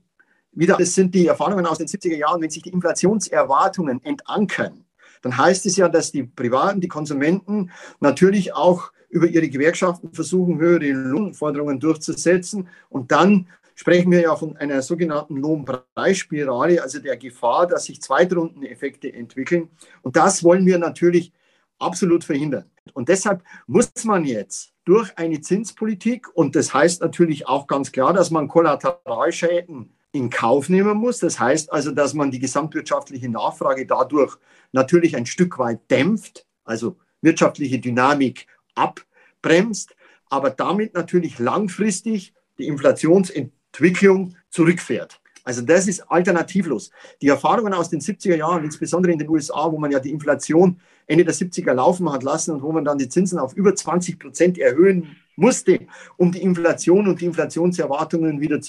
wieder, 0.57 0.77
das 0.77 0.95
sind 0.95 1.15
die 1.15 1.27
Erfahrungen 1.27 1.67
aus 1.67 1.79
den 1.79 1.87
70er 1.87 2.17
Jahren, 2.17 2.43
wenn 2.43 2.51
sich 2.51 2.63
die 2.63 2.71
Inflationserwartungen 2.71 4.03
entankern, 4.05 4.85
dann 5.23 5.37
heißt 5.37 5.67
es 5.67 5.77
ja, 5.77 5.89
dass 5.89 6.13
die 6.13 6.25
Privaten, 6.25 6.81
die 6.81 6.89
Konsumenten 6.89 7.71
natürlich 8.01 8.55
auch 8.55 8.93
über 9.09 9.27
ihre 9.27 9.49
Gewerkschaften 9.49 10.13
versuchen, 10.13 10.59
höhere 10.59 10.91
Lohnforderungen 10.91 11.81
durchzusetzen. 11.81 12.69
Und 12.89 13.13
dann 13.13 13.47
sprechen 13.75 14.11
wir 14.11 14.21
ja 14.21 14.37
von 14.37 14.57
einer 14.57 14.83
sogenannten 14.83 15.37
Lohnpreisspirale, 15.37 16.83
also 16.83 16.99
der 16.99 17.17
Gefahr, 17.17 17.67
dass 17.67 17.85
sich 17.85 18.03
Zweitrundeneffekte 18.03 19.13
entwickeln. 19.13 19.69
Und 20.03 20.17
das 20.17 20.43
wollen 20.43 20.67
wir 20.67 20.79
natürlich 20.79 21.33
absolut 21.79 22.25
verhindern. 22.25 22.65
Und 22.95 23.09
deshalb 23.09 23.43
muss 23.67 23.91
man 24.05 24.25
jetzt 24.25 24.73
durch 24.85 25.17
eine 25.19 25.41
Zinspolitik, 25.41 26.29
und 26.35 26.55
das 26.55 26.73
heißt 26.73 27.03
natürlich 27.03 27.49
auch 27.49 27.67
ganz 27.67 27.91
klar, 27.91 28.13
dass 28.13 28.31
man 28.31 28.49
Kollateralschäden 28.49 29.96
in 30.17 30.31
Kauf 30.31 30.69
nehmen 30.69 30.97
muss. 30.97 31.19
Das 31.19 31.39
heißt 31.39 31.73
also, 31.73 31.91
dass 31.93 32.15
man 32.15 32.31
die 32.31 32.39
gesamtwirtschaftliche 32.39 33.29
Nachfrage 33.29 33.87
dadurch 33.87 34.37
natürlich 34.73 35.17
ein 35.17 35.27
Stück 35.27 35.59
weit 35.59 35.91
dämpft, 35.91 36.47
also 36.65 36.97
wirtschaftliche 37.21 37.79
Dynamik 37.79 38.47
abbremst, 38.75 39.95
aber 40.29 40.51
damit 40.51 40.95
natürlich 40.95 41.39
langfristig 41.39 42.35
die 42.59 42.67
Inflationsentwicklung 42.67 44.37
zurückfährt. 44.51 45.21
Also 45.45 45.63
das 45.63 45.87
ist 45.87 46.01
alternativlos. 46.11 46.91
Die 47.23 47.29
Erfahrungen 47.29 47.73
aus 47.73 47.89
den 47.89 48.01
70er 48.01 48.35
Jahren, 48.35 48.65
insbesondere 48.65 49.13
in 49.13 49.19
den 49.21 49.29
USA, 49.29 49.71
wo 49.71 49.79
man 49.79 49.93
ja 49.93 50.01
die 50.01 50.11
Inflation 50.11 50.81
Ende 51.07 51.25
der 51.25 51.35
70er 51.35 51.73
laufen 51.73 52.11
hat 52.11 52.25
lassen 52.25 52.51
und 52.51 52.63
wo 52.63 52.73
man 52.73 52.85
dann 52.85 52.99
die 52.99 53.09
Zinsen 53.09 53.39
auf 53.39 53.55
über 53.55 53.73
20 53.73 54.19
Prozent 54.19 54.59
erhöhen 54.59 55.17
musste, 55.37 55.87
um 56.17 56.33
die 56.33 56.43
Inflation 56.43 57.07
und 57.07 57.21
die 57.21 57.27
Inflationserwartungen 57.27 58.41
wieder 58.41 58.61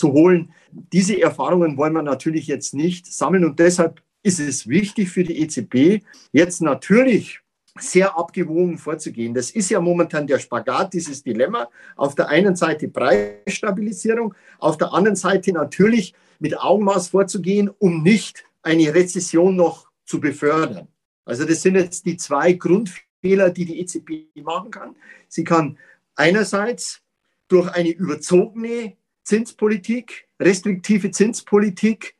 zurückzuholen. 0.00 0.52
Diese 0.92 1.20
Erfahrungen 1.20 1.76
wollen 1.76 1.92
wir 1.92 2.02
natürlich 2.02 2.46
jetzt 2.46 2.74
nicht 2.74 3.06
sammeln 3.06 3.44
und 3.44 3.58
deshalb 3.58 4.02
ist 4.22 4.40
es 4.40 4.66
wichtig 4.68 5.10
für 5.10 5.24
die 5.24 5.40
EZB, 5.40 6.04
jetzt 6.32 6.60
natürlich 6.60 7.40
sehr 7.78 8.18
abgewogen 8.18 8.78
vorzugehen. 8.78 9.32
Das 9.32 9.50
ist 9.50 9.70
ja 9.70 9.80
momentan 9.80 10.26
der 10.26 10.38
Spagat, 10.38 10.92
dieses 10.92 11.22
Dilemma. 11.22 11.68
Auf 11.96 12.14
der 12.14 12.28
einen 12.28 12.56
Seite 12.56 12.88
Preisstabilisierung, 12.88 14.34
auf 14.58 14.76
der 14.76 14.92
anderen 14.92 15.16
Seite 15.16 15.52
natürlich 15.52 16.14
mit 16.40 16.58
Augenmaß 16.58 17.08
vorzugehen, 17.08 17.70
um 17.78 18.02
nicht 18.02 18.44
eine 18.62 18.92
Rezession 18.92 19.56
noch 19.56 19.88
zu 20.04 20.20
befördern. 20.20 20.88
Also 21.24 21.44
das 21.44 21.62
sind 21.62 21.76
jetzt 21.76 22.04
die 22.04 22.16
zwei 22.16 22.52
Grundfehler, 22.54 23.50
die 23.50 23.64
die 23.64 23.80
EZB 23.80 24.36
machen 24.42 24.70
kann. 24.70 24.96
Sie 25.28 25.44
kann 25.44 25.78
einerseits 26.16 27.00
durch 27.48 27.68
eine 27.72 27.90
überzogene 27.90 28.96
Zinspolitik, 29.30 30.26
restriktive 30.40 31.12
Zinspolitik, 31.12 32.16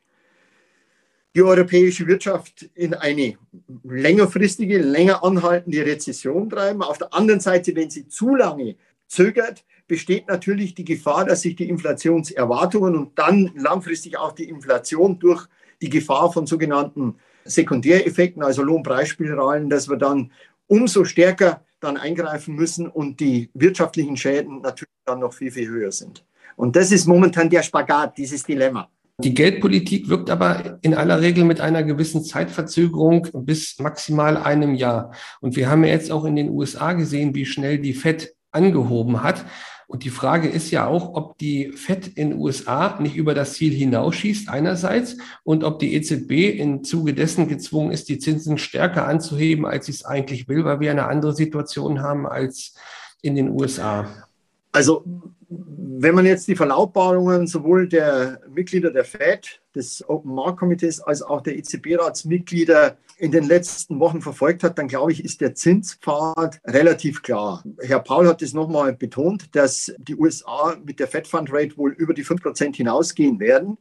die 1.35 1.43
europäische 1.43 2.07
Wirtschaft 2.07 2.71
in 2.75 2.95
eine 2.95 3.37
längerfristige, 3.83 4.79
länger 4.79 5.25
anhaltende 5.25 5.85
Rezession 5.85 6.49
treiben. 6.49 6.83
Auf 6.83 6.99
der 6.99 7.13
anderen 7.13 7.41
Seite, 7.41 7.75
wenn 7.75 7.91
sie 7.91 8.07
zu 8.07 8.37
lange 8.37 8.77
zögert, 9.09 9.65
besteht 9.89 10.29
natürlich 10.29 10.77
die 10.77 10.85
Gefahr, 10.85 11.25
dass 11.25 11.41
sich 11.41 11.57
die 11.57 11.69
Inflationserwartungen 11.69 12.97
und 12.97 13.19
dann 13.19 13.51
langfristig 13.57 14.17
auch 14.17 14.31
die 14.31 14.49
Inflation 14.49 15.19
durch 15.19 15.49
die 15.83 15.91
Gefahr 15.91 16.33
von 16.33 16.47
sogenannten 16.47 17.17
Sekundäreffekten, 17.45 18.45
also 18.45 18.63
Lohnpreisspiralen, 18.63 19.69
dass 19.69 19.89
wir 19.89 19.97
dann 19.97 20.31
umso 20.69 21.05
stärker 21.05 21.65
dann 21.81 21.97
eingreifen 21.97 22.55
müssen 22.55 22.87
und 22.87 23.19
die 23.19 23.51
wirtschaftlichen 23.55 24.17
Schäden 24.17 24.61
natürlich 24.61 24.95
dann 25.07 25.19
noch 25.19 25.35
viel, 25.35 25.51
viel 25.51 25.69
höher 25.69 25.91
sind. 25.91 26.25
Und 26.61 26.77
das 26.77 26.93
ist 26.93 27.07
momentan 27.07 27.49
der 27.49 27.63
Spagat, 27.63 28.19
dieses 28.19 28.43
Dilemma. 28.43 28.87
Die 29.25 29.33
Geldpolitik 29.33 30.11
wirkt 30.11 30.29
aber 30.29 30.79
in 30.83 30.93
aller 30.93 31.23
Regel 31.23 31.45
mit 31.45 31.59
einer 31.59 31.83
gewissen 31.83 32.23
Zeitverzögerung 32.23 33.29
bis 33.33 33.79
maximal 33.79 34.37
einem 34.37 34.75
Jahr. 34.75 35.15
Und 35.41 35.57
wir 35.57 35.71
haben 35.71 35.85
ja 35.85 35.93
jetzt 35.93 36.13
auch 36.13 36.27
in 36.27 36.37
den 36.37 36.51
USA 36.51 36.93
gesehen, 36.93 37.35
wie 37.35 37.47
schnell 37.47 37.79
die 37.79 37.95
FED 37.95 38.35
angehoben 38.51 39.23
hat. 39.23 39.47
Und 39.87 40.05
die 40.05 40.11
Frage 40.11 40.49
ist 40.49 40.71
ja 40.71 40.87
auch, 40.87 41.15
ob 41.15 41.39
die 41.39 41.73
FED 41.73 42.09
in 42.09 42.29
den 42.29 42.39
USA 42.39 43.01
nicht 43.01 43.17
über 43.17 43.33
das 43.33 43.55
Ziel 43.55 43.73
hinausschießt 43.73 44.51
einerseits 44.51 45.17
und 45.45 45.65
ob 45.65 45.79
die 45.79 45.95
EZB 45.95 46.61
im 46.61 46.85
Zuge 46.85 47.15
dessen 47.15 47.49
gezwungen 47.49 47.91
ist, 47.91 48.11
die 48.11 48.19
Zinsen 48.19 48.59
stärker 48.59 49.07
anzuheben, 49.07 49.65
als 49.65 49.87
sie 49.87 49.93
es 49.93 50.05
eigentlich 50.05 50.47
will, 50.47 50.67
weil 50.67 50.81
wir 50.81 50.91
eine 50.91 51.09
andere 51.09 51.33
Situation 51.33 52.03
haben 52.03 52.27
als 52.27 52.75
in 53.23 53.35
den 53.35 53.49
USA. 53.49 54.07
Also 54.73 55.05
wenn 55.51 56.15
man 56.15 56.27
jetzt 56.27 56.47
die 56.47 56.55
Verlautbarungen 56.55 57.49
sowohl 57.49 57.89
der 57.89 58.41
Mitglieder 58.49 58.91
der 58.93 59.05
FED, 59.05 59.61
des 59.75 60.09
Open 60.09 60.35
Market 60.35 60.59
Komitees, 60.59 61.01
als 61.01 61.23
auch 61.23 61.41
der 61.43 61.57
EZB-Ratsmitglieder 61.57 62.97
in 63.19 63.33
den 63.33 63.45
letzten 63.45 64.01
Wochen 64.01 64.21
verfolgt 64.21 64.63
hat, 64.63 64.79
dann 64.79 64.89
glaube 64.89 65.13
ich, 65.13 65.25
ist 65.25 65.41
der 65.41 65.55
Zinspfad 65.55 66.61
relativ 66.65 67.23
klar. 67.23 67.63
Herr 67.81 68.01
Paul 68.01 68.29
hat 68.29 68.43
es 68.43 68.55
nochmal 68.55 68.95
betont, 68.95 69.55
dass 69.55 69.93
die 69.99 70.17
USA 70.17 70.77
mit 70.85 70.99
der 71.01 71.09
Fed 71.09 71.27
Fund 71.27 71.53
Rate 71.53 71.77
wohl 71.77 71.93
über 71.93 72.15
die 72.15 72.25
5% 72.25 72.75
hinausgehen 72.75 73.39
werden 73.39 73.77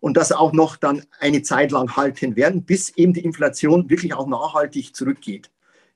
und 0.00 0.16
das 0.16 0.32
auch 0.32 0.52
noch 0.52 0.76
dann 0.76 1.02
eine 1.20 1.42
Zeit 1.42 1.70
lang 1.70 1.94
halten 1.96 2.36
werden, 2.36 2.64
bis 2.64 2.90
eben 2.96 3.12
die 3.12 3.24
Inflation 3.24 3.88
wirklich 3.88 4.14
auch 4.14 4.26
nachhaltig 4.26 4.96
zurückgeht. 4.96 5.50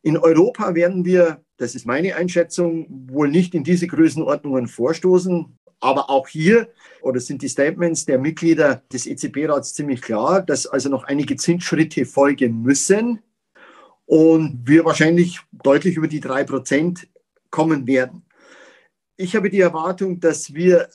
In 0.06 0.16
Europa 0.16 0.76
werden 0.76 1.04
wir 1.04 1.42
das 1.56 1.74
ist 1.74 1.84
meine 1.84 2.14
Einschätzung, 2.14 2.86
wohl 3.10 3.28
nicht 3.28 3.54
in 3.54 3.64
diese 3.64 3.88
Größenordnungen 3.88 4.68
vorstoßen. 4.68 5.58
Aber 5.80 6.10
auch 6.10 6.28
hier, 6.28 6.68
oder 7.02 7.18
sind 7.18 7.42
die 7.42 7.48
Statements 7.48 8.04
der 8.04 8.18
Mitglieder 8.18 8.82
des 8.92 9.06
EZB-Rats 9.06 9.74
ziemlich 9.74 10.00
klar, 10.00 10.42
dass 10.42 10.66
also 10.68 10.88
noch 10.88 11.04
einige 11.04 11.34
Zinsschritte 11.36 12.04
folgen 12.04 12.62
müssen 12.62 13.20
und 14.06 14.60
wir 14.64 14.84
wahrscheinlich 14.84 15.40
deutlich 15.50 15.96
über 15.96 16.08
die 16.08 16.20
drei 16.20 16.44
Prozent 16.44 17.08
kommen 17.50 17.88
werden. 17.88 18.22
Ich 19.16 19.34
habe 19.34 19.50
die 19.50 19.60
Erwartung, 19.60 20.20
dass 20.20 20.54
wir 20.54 20.88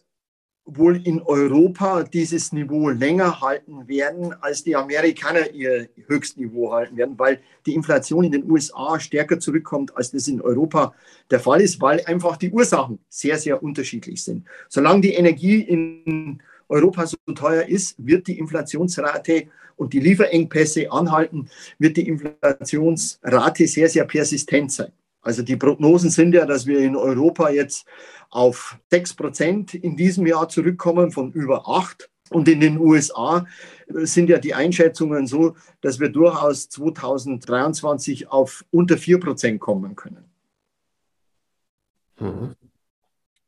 wohl 0.78 1.06
in 1.06 1.22
Europa 1.22 2.04
dieses 2.04 2.52
Niveau 2.52 2.90
länger 2.90 3.42
halten 3.42 3.88
werden, 3.88 4.34
als 4.42 4.64
die 4.64 4.76
Amerikaner 4.76 5.52
ihr 5.52 5.90
Höchstniveau 6.08 6.72
halten 6.72 6.98
werden, 6.98 7.18
weil 7.18 7.40
die 7.66 7.76
Inflation 7.76 8.24
in 8.24 8.32
den 8.32 8.50
USA 8.50 9.00
stärker 9.00 9.40
zurückkommt, 9.40 9.96
als 9.96 10.12
das 10.12 10.28
in 10.28 10.42
Europa 10.42 10.94
der 11.30 11.40
Fall 11.40 11.62
ist, 11.62 11.82
weil 11.82 12.04
einfach 12.06 12.38
die 12.38 12.52
Ursachen 12.52 13.00
sehr, 13.10 13.38
sehr 13.38 13.62
unterschiedlich 13.62 14.24
sind. 14.24 14.46
Solange 14.70 15.02
die 15.02 15.14
Energie 15.14 15.62
in 15.62 16.42
Europa 16.70 17.06
so 17.06 17.18
teuer 17.36 17.68
ist, 17.68 17.96
wird 17.98 18.28
die 18.28 18.40
Inflationsrate 18.40 19.48
und 19.76 19.94
die 19.94 20.00
Lieferengpässe 20.00 20.92
anhalten, 20.92 21.50
wird 21.80 21.98
die 21.98 22.08
Inflationsrate 22.08 23.68
sehr, 23.68 23.90
sehr 23.90 24.06
persistent 24.06 24.72
sein. 24.72 24.92
Also 25.22 25.44
die 25.44 25.56
Prognosen 25.56 26.10
sind 26.10 26.34
ja, 26.34 26.46
dass 26.46 26.66
wir 26.66 26.80
in 26.80 26.96
Europa 26.96 27.50
jetzt 27.50 27.86
auf 28.30 28.78
6 28.90 29.14
Prozent 29.16 29.74
in 29.74 29.96
diesem 29.96 30.26
Jahr 30.26 30.50
zurückkommen 30.50 31.12
von 31.12 31.32
über 31.32 31.68
8. 31.68 32.10
Und 32.32 32.48
in 32.48 32.62
den 32.62 32.78
USA 32.78 33.46
sind 33.90 34.30
ja 34.30 34.40
die 34.40 34.54
Einschätzungen 34.54 35.28
so, 35.28 35.56
dass 35.82 36.00
wir 36.00 36.10
durchaus 36.10 36.70
2023 36.70 38.30
auf 38.30 38.64
unter 38.72 38.98
4 38.98 39.20
Prozent 39.20 39.60
kommen 39.60 39.96
können. 39.96 40.24
Mhm. 42.20 42.56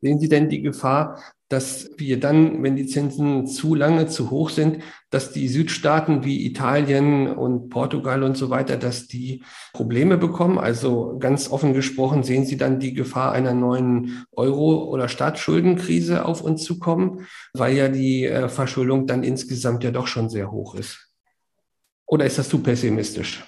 Sehen 0.03 0.19
Sie 0.19 0.27
denn 0.27 0.50
die 0.50 0.62
Gefahr, 0.62 1.24
dass 1.48 1.91
wir 1.95 2.19
dann, 2.19 2.62
wenn 2.62 2.75
die 2.75 2.88
Zinsen 2.88 3.48
zu 3.48 3.74
lange 3.74 4.07
zu 4.07 4.31
hoch 4.31 4.50
sind, 4.50 4.83
dass 5.12 5.31
die 5.31 5.48
Südstaaten 5.48 6.25
wie 6.25 6.45
Italien 6.45 7.27
und 7.27 7.69
Portugal 7.69 8.24
und 8.24 8.36
so 8.36 8.50
weiter, 8.50 8.75
dass 8.75 9.07
die 9.07 9.43
Probleme 9.72 10.17
bekommen. 10.17 10.57
Also 10.57 11.17
ganz 11.19 11.50
offen 11.50 11.74
gesprochen, 11.74 12.24
sehen 12.24 12.45
Sie 12.45 12.57
dann 12.57 12.81
die 12.81 12.93
Gefahr 12.93 13.31
einer 13.31 13.53
neuen 13.53 14.25
Euro- 14.33 14.89
oder 14.89 15.07
Staatsschuldenkrise 15.07 16.25
auf 16.25 16.41
uns 16.41 16.65
zukommen, 16.65 17.25
weil 17.53 17.74
ja 17.77 17.88
die 17.88 18.25
äh, 18.25 18.50
Verschuldung 18.50 19.07
dann 19.07 19.24
insgesamt 19.24 19.86
ja 19.86 19.91
doch 19.91 20.07
schon 20.07 20.29
sehr 20.29 20.51
hoch 20.51 20.75
ist. 20.75 21.13
Oder 22.05 22.25
ist 22.25 22.38
das 22.38 22.50
zu 22.50 22.60
pessimistisch? 22.60 23.41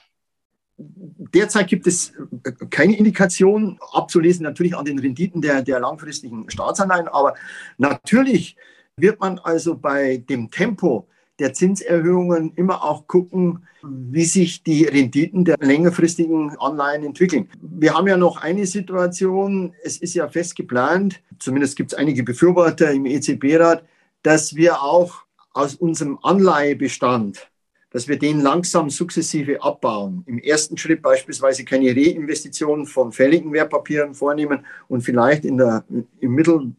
Derzeit 1.33 1.67
gibt 1.67 1.87
es 1.87 2.13
äh, 2.43 2.51
keine 2.69 2.97
Indikation, 2.97 3.79
abzulesen 3.91 4.43
natürlich 4.43 4.75
an 4.75 4.85
den 4.85 4.99
Renditen 4.99 5.41
der, 5.41 5.61
der 5.61 5.79
langfristigen 5.79 6.49
Staatsanleihen, 6.49 7.07
aber 7.07 7.35
natürlich 7.77 8.55
wird 8.97 9.19
man 9.19 9.39
also 9.39 9.75
bei 9.75 10.17
dem 10.17 10.51
Tempo 10.51 11.07
der 11.39 11.53
Zinserhöhungen 11.53 12.53
immer 12.55 12.83
auch 12.83 13.07
gucken, 13.07 13.67
wie 13.83 14.23
sich 14.23 14.63
die 14.63 14.85
Renditen 14.85 15.43
der 15.43 15.57
längerfristigen 15.59 16.57
Anleihen 16.57 17.03
entwickeln. 17.03 17.49
Wir 17.61 17.93
haben 17.93 18.07
ja 18.07 18.17
noch 18.17 18.41
eine 18.41 18.65
Situation, 18.65 19.73
es 19.83 19.97
ist 19.97 20.13
ja 20.13 20.27
fest 20.29 20.55
geplant, 20.55 21.21
zumindest 21.39 21.75
gibt 21.75 21.91
es 21.91 21.97
einige 21.97 22.23
Befürworter 22.23 22.91
im 22.91 23.05
EZB-Rat, 23.05 23.83
dass 24.23 24.55
wir 24.55 24.81
auch 24.81 25.23
aus 25.53 25.75
unserem 25.75 26.17
Anleihebestand 26.23 27.49
dass 27.95 28.09
wir 28.09 28.19
den 28.19 28.41
langsam 28.41 28.89
sukzessive 28.89 29.63
abbauen. 29.63 30.25
Im 30.25 30.37
ersten 30.39 30.77
Schritt 30.77 31.01
beispielsweise 31.01 31.63
keine 31.63 31.95
Reinvestitionen 31.95 32.87
von 32.87 33.13
fälligen 33.13 33.53
Wertpapieren 33.53 34.13
vornehmen 34.13 34.65
und 34.89 34.99
vielleicht 34.99 35.45
in 35.45 35.55
der, 35.55 35.85
im 36.19 36.33
Mittel, 36.33 36.73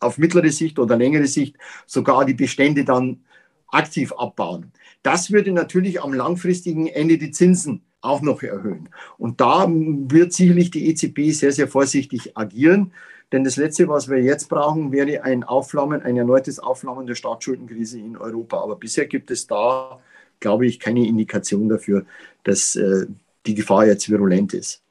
auf 0.00 0.18
mittlere 0.18 0.50
Sicht 0.50 0.78
oder 0.78 0.98
längere 0.98 1.28
Sicht 1.28 1.56
sogar 1.86 2.26
die 2.26 2.34
Bestände 2.34 2.84
dann 2.84 3.20
aktiv 3.68 4.12
abbauen. 4.12 4.70
Das 5.02 5.30
würde 5.30 5.50
natürlich 5.52 6.02
am 6.02 6.12
langfristigen 6.12 6.88
Ende 6.88 7.16
die 7.16 7.30
Zinsen 7.30 7.80
auch 8.02 8.20
noch 8.20 8.42
erhöhen. 8.42 8.90
Und 9.16 9.40
da 9.40 9.66
wird 9.66 10.34
sicherlich 10.34 10.70
die 10.70 10.90
EZB 10.90 11.30
sehr, 11.30 11.52
sehr 11.52 11.68
vorsichtig 11.68 12.36
agieren. 12.36 12.92
Denn 13.32 13.44
das 13.44 13.56
Letzte, 13.56 13.88
was 13.88 14.10
wir 14.10 14.22
jetzt 14.22 14.50
brauchen, 14.50 14.92
wäre 14.92 15.22
ein 15.24 15.42
Aufflammen, 15.42 16.02
ein 16.02 16.18
erneutes 16.18 16.58
Aufflammen 16.58 17.06
der 17.06 17.14
Staatsschuldenkrise 17.14 17.98
in 17.98 18.18
Europa. 18.18 18.60
Aber 18.60 18.76
bisher 18.76 19.06
gibt 19.06 19.30
es 19.30 19.46
da 19.46 19.98
glaube 20.40 20.66
ich, 20.66 20.80
keine 20.80 21.06
Indikation 21.06 21.68
dafür, 21.68 22.04
dass 22.44 22.76
äh, 22.76 23.06
die 23.46 23.54
Gefahr 23.54 23.86
jetzt 23.86 24.10
virulent 24.10 24.54
ist. 24.54 24.82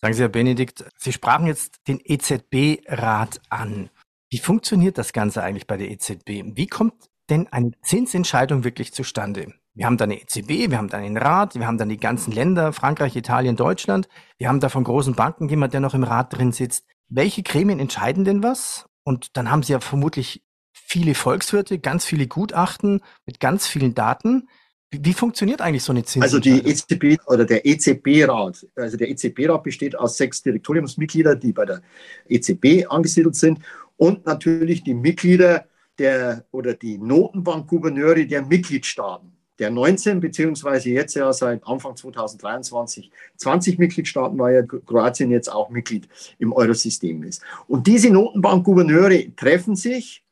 Sagen 0.00 0.14
Sie, 0.14 0.22
Herr 0.22 0.28
Benedikt, 0.28 0.84
Sie 0.98 1.12
sprachen 1.12 1.46
jetzt 1.46 1.80
den 1.88 2.00
EZB-Rat 2.04 3.40
an. 3.48 3.90
Wie 4.30 4.38
funktioniert 4.38 4.98
das 4.98 5.12
Ganze 5.12 5.42
eigentlich 5.42 5.66
bei 5.66 5.76
der 5.76 5.90
EZB? 5.90 6.56
Wie 6.56 6.66
kommt 6.66 6.94
denn 7.30 7.46
eine 7.48 7.72
Zinsentscheidung 7.82 8.64
wirklich 8.64 8.92
zustande? 8.92 9.54
Wir 9.74 9.86
haben 9.86 9.96
da 9.96 10.04
eine 10.04 10.20
EZB, 10.20 10.70
wir 10.70 10.78
haben 10.78 10.88
dann 10.88 11.02
den 11.02 11.16
Rat, 11.16 11.56
wir 11.56 11.66
haben 11.66 11.78
dann 11.78 11.88
die 11.88 11.96
ganzen 11.96 12.32
Länder, 12.32 12.72
Frankreich, 12.72 13.16
Italien, 13.16 13.56
Deutschland. 13.56 14.08
Wir 14.38 14.48
haben 14.48 14.60
da 14.60 14.68
von 14.68 14.84
großen 14.84 15.14
Banken 15.14 15.48
jemand, 15.48 15.72
der 15.72 15.80
noch 15.80 15.94
im 15.94 16.04
Rat 16.04 16.36
drin 16.36 16.52
sitzt. 16.52 16.86
Welche 17.08 17.42
Gremien 17.42 17.80
entscheiden 17.80 18.24
denn 18.24 18.42
was? 18.42 18.86
Und 19.02 19.36
dann 19.36 19.50
haben 19.50 19.64
Sie 19.64 19.72
ja 19.72 19.80
vermutlich 19.80 20.43
viele 20.86 21.14
Volkswirte, 21.14 21.78
ganz 21.78 22.04
viele 22.04 22.26
Gutachten 22.26 23.00
mit 23.26 23.40
ganz 23.40 23.66
vielen 23.66 23.94
Daten. 23.94 24.48
Wie, 24.90 25.12
funktioniert 25.12 25.60
eigentlich 25.60 25.82
so 25.82 25.92
eine 25.92 26.04
Zinsentscheidung? 26.04 26.52
Also 26.52 26.62
die 26.62 26.70
EZB 26.70 27.20
oder 27.26 27.44
der 27.44 27.66
EZB-Rat, 27.66 28.66
also 28.76 28.96
der 28.96 29.08
EZB-Rat 29.08 29.64
besteht 29.64 29.98
aus 29.98 30.16
sechs 30.16 30.42
Direktoriumsmitgliedern, 30.42 31.40
die 31.40 31.52
bei 31.52 31.64
der 31.64 31.82
EZB 32.28 32.86
angesiedelt 32.88 33.34
sind 33.34 33.58
und 33.96 34.24
natürlich 34.24 34.84
die 34.84 34.94
Mitglieder 34.94 35.66
der 35.98 36.44
oder 36.52 36.74
die 36.74 36.98
Notenbankgouverneure 36.98 38.26
der 38.26 38.42
Mitgliedstaaten. 38.42 39.32
Der 39.58 39.70
19 39.70 40.20
beziehungsweise 40.20 40.90
jetzt 40.90 41.14
ja 41.14 41.32
seit 41.32 41.64
Anfang 41.66 41.96
2023 41.96 43.10
20 43.36 43.78
Mitgliedstaaten, 43.78 44.38
weil 44.38 44.54
ja 44.54 44.62
Kroatien 44.62 45.30
jetzt 45.30 45.50
auch 45.50 45.70
Mitglied 45.70 46.08
im 46.38 46.52
Eurosystem 46.52 47.22
ist. 47.22 47.42
Und 47.68 47.86
diese 47.86 48.10
Notenbankgouverneure 48.10 49.34
treffen 49.36 49.76
sich 49.76 50.23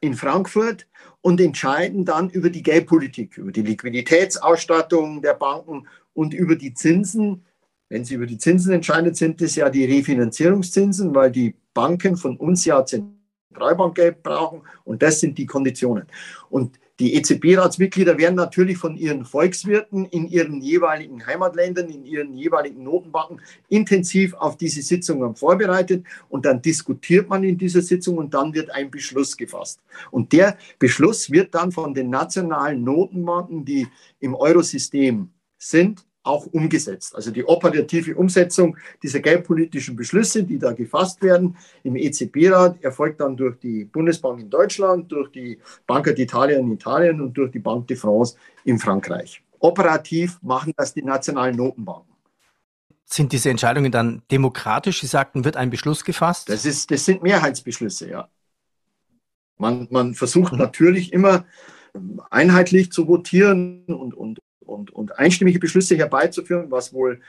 in 0.00 0.14
Frankfurt 0.14 0.86
und 1.20 1.40
entscheiden 1.40 2.04
dann 2.04 2.30
über 2.30 2.50
die 2.50 2.62
Geldpolitik, 2.62 3.36
über 3.36 3.52
die 3.52 3.62
Liquiditätsausstattung 3.62 5.22
der 5.22 5.34
Banken 5.34 5.86
und 6.14 6.34
über 6.34 6.56
die 6.56 6.74
Zinsen. 6.74 7.44
Wenn 7.88 8.04
sie 8.04 8.14
über 8.14 8.26
die 8.26 8.38
Zinsen 8.38 8.72
entscheidet, 8.72 9.16
sind 9.16 9.42
es 9.42 9.56
ja 9.56 9.68
die 9.68 9.84
Refinanzierungszinsen, 9.84 11.14
weil 11.14 11.30
die 11.30 11.54
Banken 11.74 12.16
von 12.16 12.36
uns 12.36 12.64
ja 12.64 12.84
Zentralbankgeld 12.84 14.22
brauchen 14.22 14.62
und 14.84 15.02
das 15.02 15.20
sind 15.20 15.36
die 15.36 15.46
Konditionen. 15.46 16.06
Und 16.48 16.78
die 17.00 17.14
EZB-Ratsmitglieder 17.14 18.18
werden 18.18 18.34
natürlich 18.34 18.76
von 18.76 18.96
ihren 18.96 19.24
Volkswirten 19.24 20.04
in 20.04 20.28
ihren 20.28 20.60
jeweiligen 20.60 21.26
Heimatländern, 21.26 21.88
in 21.88 22.04
ihren 22.04 22.34
jeweiligen 22.34 22.82
Notenbanken 22.82 23.40
intensiv 23.70 24.34
auf 24.34 24.58
diese 24.58 24.82
Sitzungen 24.82 25.34
vorbereitet 25.34 26.04
und 26.28 26.44
dann 26.44 26.60
diskutiert 26.60 27.28
man 27.28 27.42
in 27.42 27.56
dieser 27.56 27.80
Sitzung 27.80 28.18
und 28.18 28.34
dann 28.34 28.52
wird 28.52 28.70
ein 28.70 28.90
Beschluss 28.90 29.34
gefasst. 29.36 29.80
Und 30.10 30.32
der 30.34 30.58
Beschluss 30.78 31.30
wird 31.30 31.54
dann 31.54 31.72
von 31.72 31.94
den 31.94 32.10
nationalen 32.10 32.84
Notenbanken, 32.84 33.64
die 33.64 33.88
im 34.20 34.34
Eurosystem 34.34 35.30
sind, 35.56 36.04
auch 36.30 36.46
umgesetzt. 36.46 37.14
Also 37.14 37.30
die 37.30 37.44
operative 37.44 38.14
Umsetzung 38.14 38.76
dieser 39.02 39.20
geldpolitischen 39.20 39.96
Beschlüsse, 39.96 40.44
die 40.44 40.58
da 40.58 40.72
gefasst 40.72 41.22
werden 41.22 41.56
im 41.82 41.96
EZB-Rat, 41.96 42.82
erfolgt 42.82 43.20
dann 43.20 43.36
durch 43.36 43.58
die 43.58 43.84
Bundesbank 43.84 44.40
in 44.40 44.48
Deutschland, 44.48 45.10
durch 45.10 45.30
die 45.30 45.58
Banca 45.86 46.12
d'Italia 46.12 46.56
in 46.56 46.72
Italien 46.72 47.20
und 47.20 47.36
durch 47.36 47.50
die 47.50 47.58
Banque 47.58 47.86
de 47.86 47.96
France 47.96 48.36
in 48.64 48.78
Frankreich. 48.78 49.42
Operativ 49.58 50.38
machen 50.42 50.72
das 50.76 50.94
die 50.94 51.02
nationalen 51.02 51.56
Notenbanken. 51.56 52.14
Sind 53.04 53.32
diese 53.32 53.50
Entscheidungen 53.50 53.90
dann 53.90 54.22
demokratisch? 54.30 55.00
Sie 55.00 55.08
sagten, 55.08 55.44
wird 55.44 55.56
ein 55.56 55.70
Beschluss 55.70 56.04
gefasst? 56.04 56.48
Das, 56.48 56.64
ist, 56.64 56.90
das 56.90 57.04
sind 57.04 57.22
Mehrheitsbeschlüsse, 57.22 58.08
ja. 58.08 58.28
Man, 59.58 59.88
man 59.90 60.14
versucht 60.14 60.52
mhm. 60.52 60.60
natürlich 60.60 61.12
immer 61.12 61.44
einheitlich 62.30 62.92
zu 62.92 63.08
votieren 63.08 63.84
und, 63.86 64.14
und 64.14 64.38
und, 64.70 64.90
und 64.90 65.18
einstimmige 65.18 65.58
Beschlüsse 65.58 65.96
herbeizuführen, 65.96 66.70
was 66.70 66.92
wohl 66.92 67.20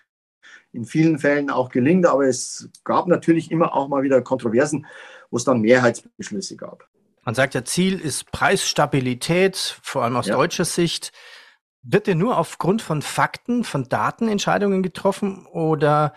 in 0.72 0.86
vielen 0.86 1.20
Fällen 1.20 1.50
auch 1.50 1.70
gelingt. 1.70 2.06
Aber 2.06 2.26
es 2.26 2.70
gab 2.84 3.08
natürlich 3.08 3.52
immer 3.52 3.76
auch 3.76 3.88
mal 3.88 4.04
wieder 4.04 4.22
Kontroversen, 4.22 4.86
wo 5.30 5.38
es 5.38 5.44
dann 5.44 5.62
Mehrheitsbeschlüsse 5.62 6.56
gab. 6.56 6.88
Man 7.24 7.36
sagt 7.36 7.54
ja, 7.54 7.64
Ziel 7.64 8.00
ist 8.00 8.32
Preisstabilität, 8.32 9.78
vor 9.84 10.04
allem 10.04 10.16
aus 10.16 10.28
ja. 10.28 10.36
deutscher 10.36 10.66
Sicht. 10.66 11.12
Wird 11.84 12.08
denn 12.08 12.18
nur 12.18 12.38
aufgrund 12.38 12.82
von 12.82 13.02
Fakten, 13.02 13.64
von 13.64 13.90
Daten 13.90 14.28
Entscheidungen 14.28 14.84
getroffen 14.84 15.46
oder 15.48 16.14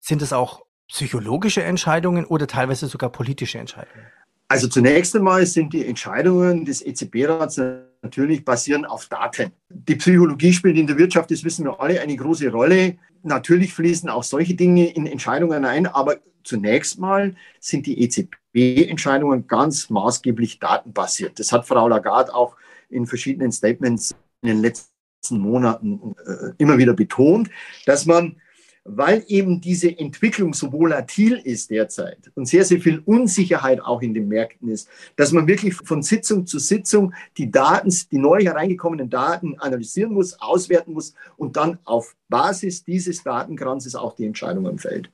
sind 0.00 0.22
es 0.22 0.32
auch 0.32 0.64
psychologische 0.88 1.62
Entscheidungen 1.62 2.24
oder 2.24 2.46
teilweise 2.46 2.86
sogar 2.86 3.10
politische 3.10 3.58
Entscheidungen? 3.58 4.06
Also 4.48 4.68
zunächst 4.68 5.16
einmal 5.16 5.46
sind 5.46 5.72
die 5.72 5.86
Entscheidungen 5.86 6.64
des 6.64 6.84
EZB-Rats 6.84 7.60
natürlich 8.04 8.44
basieren 8.44 8.84
auf 8.84 9.06
Daten. 9.06 9.50
Die 9.68 9.96
Psychologie 9.96 10.52
spielt 10.52 10.76
in 10.76 10.86
der 10.86 10.98
Wirtschaft, 10.98 11.30
das 11.30 11.42
wissen 11.42 11.64
wir 11.64 11.80
alle, 11.80 12.00
eine 12.00 12.14
große 12.14 12.50
Rolle. 12.50 12.98
Natürlich 13.22 13.72
fließen 13.72 14.08
auch 14.08 14.22
solche 14.22 14.54
Dinge 14.54 14.92
in 14.92 15.06
Entscheidungen 15.06 15.64
ein, 15.64 15.86
aber 15.86 16.18
zunächst 16.44 17.00
mal 17.00 17.34
sind 17.58 17.86
die 17.86 18.02
EZB-Entscheidungen 18.02 19.46
ganz 19.46 19.88
maßgeblich 19.90 20.58
datenbasiert. 20.58 21.38
Das 21.38 21.50
hat 21.50 21.66
Frau 21.66 21.88
Lagarde 21.88 22.34
auch 22.34 22.56
in 22.90 23.06
verschiedenen 23.06 23.50
Statements 23.50 24.14
in 24.42 24.48
den 24.48 24.60
letzten 24.60 25.38
Monaten 25.38 26.14
äh, 26.26 26.52
immer 26.58 26.76
wieder 26.76 26.92
betont, 26.92 27.48
dass 27.86 28.04
man 28.04 28.36
weil 28.84 29.24
eben 29.28 29.60
diese 29.60 29.98
Entwicklung 29.98 30.52
so 30.52 30.72
volatil 30.72 31.40
ist 31.42 31.70
derzeit 31.70 32.30
und 32.34 32.46
sehr, 32.46 32.64
sehr 32.64 32.80
viel 32.80 33.02
Unsicherheit 33.04 33.80
auch 33.80 34.02
in 34.02 34.12
den 34.12 34.28
Märkten 34.28 34.68
ist, 34.68 34.88
dass 35.16 35.32
man 35.32 35.46
wirklich 35.46 35.74
von 35.74 36.02
Sitzung 36.02 36.46
zu 36.46 36.58
Sitzung 36.58 37.14
die 37.38 37.50
Daten, 37.50 37.92
die 38.10 38.18
neu 38.18 38.42
hereingekommenen 38.42 39.08
Daten 39.08 39.58
analysieren 39.58 40.12
muss, 40.12 40.40
auswerten 40.40 40.92
muss 40.92 41.14
und 41.36 41.56
dann 41.56 41.78
auf 41.84 42.14
Basis 42.28 42.84
dieses 42.84 43.22
Datenkranzes 43.22 43.94
auch 43.94 44.14
die 44.14 44.26
Entscheidungen 44.26 44.78
fällt. 44.78 45.10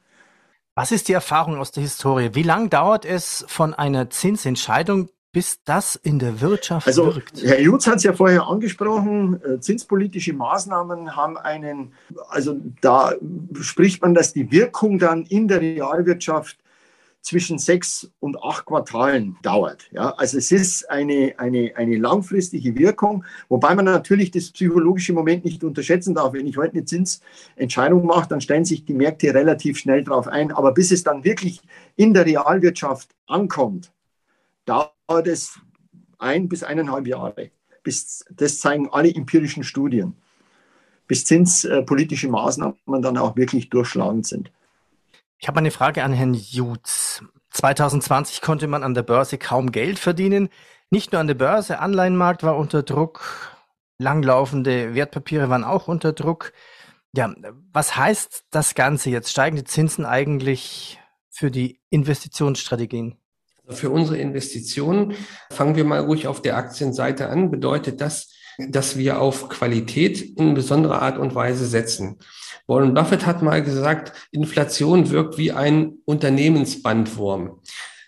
Was 0.75 0.93
ist 0.93 1.09
die 1.09 1.13
Erfahrung 1.13 1.59
aus 1.59 1.71
der 1.71 1.83
Historie? 1.83 2.31
Wie 2.33 2.43
lange 2.43 2.69
dauert 2.69 3.05
es 3.05 3.45
von 3.49 3.75
einer 3.75 4.11
Zinsentscheidung 4.11 5.11
bis 5.33 5.63
das 5.65 5.97
in 5.97 6.19
der 6.19 6.41
Wirtschaft 6.41 6.87
also, 6.87 7.15
wirkt? 7.15 7.43
Herr 7.43 7.61
Jutz 7.61 7.87
hat 7.87 7.97
es 7.97 8.03
ja 8.03 8.13
vorher 8.13 8.47
angesprochen, 8.47 9.41
äh, 9.43 9.61
zinspolitische 9.61 10.33
Maßnahmen 10.33 11.15
haben 11.17 11.39
einen, 11.39 11.93
also 12.29 12.57
da 12.81 13.15
spricht 13.61 14.03
man, 14.03 14.15
dass 14.15 14.33
die 14.33 14.51
Wirkung 14.51 14.99
dann 14.99 15.25
in 15.25 15.47
der 15.47 15.61
Realwirtschaft 15.61 16.59
zwischen 17.23 17.59
sechs 17.59 18.11
und 18.19 18.43
acht 18.43 18.65
Quartalen 18.65 19.37
dauert. 19.43 19.89
Ja, 19.93 20.11
also 20.17 20.39
es 20.39 20.51
ist 20.51 20.91
eine, 20.91 21.35
eine, 21.37 21.73
eine 21.77 21.97
langfristige 21.97 22.77
Wirkung, 22.77 23.25
wobei 23.49 23.75
man 23.75 23.85
natürlich 23.85 24.31
das 24.31 24.51
psychologische 24.51 25.13
Moment 25.13 25.45
nicht 25.45 25.63
unterschätzen 25.63 26.15
darf. 26.15 26.33
Wenn 26.33 26.47
ich 26.47 26.57
heute 26.57 26.73
eine 26.73 26.85
Zinsentscheidung 26.85 28.07
mache, 28.07 28.29
dann 28.29 28.41
stellen 28.41 28.65
sich 28.65 28.85
die 28.85 28.95
Märkte 28.95 29.35
relativ 29.35 29.79
schnell 29.79 30.03
darauf 30.03 30.29
ein. 30.29 30.51
Aber 30.51 30.73
bis 30.73 30.91
es 30.91 31.03
dann 31.03 31.25
wirklich 31.25 31.61
in 31.97 32.15
der 32.15 32.25
Realwirtschaft 32.25 33.11
ankommt, 33.27 33.93
dauert 34.65 35.27
es 35.27 35.59
ein 36.19 36.49
bis 36.49 36.63
eineinhalb 36.63 37.07
Jahre. 37.07 37.51
Bis, 37.83 38.25
das 38.31 38.61
zeigen 38.61 38.91
alle 38.91 39.15
empirischen 39.15 39.65
Studien, 39.65 40.15
bis 41.07 41.25
zinspolitische 41.25 42.29
Maßnahmen 42.29 43.03
dann 43.03 43.17
auch 43.17 43.37
wirklich 43.37 43.71
durchschlagend 43.71 44.27
sind. 44.27 44.53
Ich 45.39 45.49
habe 45.49 45.59
eine 45.59 45.71
Frage 45.71 46.05
an 46.05 46.13
Herrn 46.13 46.35
Jutz. 46.35 47.25
2020 47.51 48.43
konnte 48.43 48.67
man 48.67 48.83
an 48.83 48.95
der 48.95 49.03
Börse 49.03 49.39
kaum 49.39 49.73
Geld 49.73 49.99
verdienen. 49.99 50.51
Nicht 50.91 51.13
nur 51.13 51.21
an 51.21 51.27
der 51.27 51.35
Börse, 51.35 51.79
Anleihenmarkt 51.79 52.43
war 52.43 52.57
unter 52.57 52.83
Druck, 52.83 53.57
langlaufende 53.99 54.95
Wertpapiere 54.95 55.49
waren 55.49 55.65
auch 55.65 55.89
unter 55.89 56.13
Druck. 56.13 56.53
Ja, 57.13 57.35
was 57.73 57.97
heißt 57.97 58.45
das 58.51 58.75
Ganze 58.75 59.11
jetzt? 59.11 59.31
Steigende 59.31 59.65
Zinsen 59.65 60.05
eigentlich 60.05 61.01
für 61.31 61.51
die 61.51 61.81
Investitionsstrategien? 61.91 63.20
Für 63.71 63.91
unsere 63.91 64.19
Investitionen 64.19 65.15
fangen 65.51 65.77
wir 65.77 65.85
mal 65.85 66.01
ruhig 66.01 66.27
auf 66.27 66.43
der 66.43 66.57
Aktienseite 66.57 67.29
an. 67.29 67.51
Bedeutet 67.51 68.01
das, 68.01 68.33
dass 68.69 68.97
wir 68.97 69.21
auf 69.21 69.49
Qualität 69.49 70.21
in 70.21 70.55
besonderer 70.55 71.03
Art 71.03 71.19
und 71.19 71.35
Weise 71.35 71.67
setzen. 71.67 72.19
Warren 72.67 72.95
Buffett 72.95 73.27
hat 73.27 73.43
mal 73.43 73.63
gesagt, 73.63 74.13
Inflation 74.31 75.11
wirkt 75.11 75.39
wie 75.39 75.53
ein 75.53 75.95
Unternehmensbandwurm. 76.05 77.61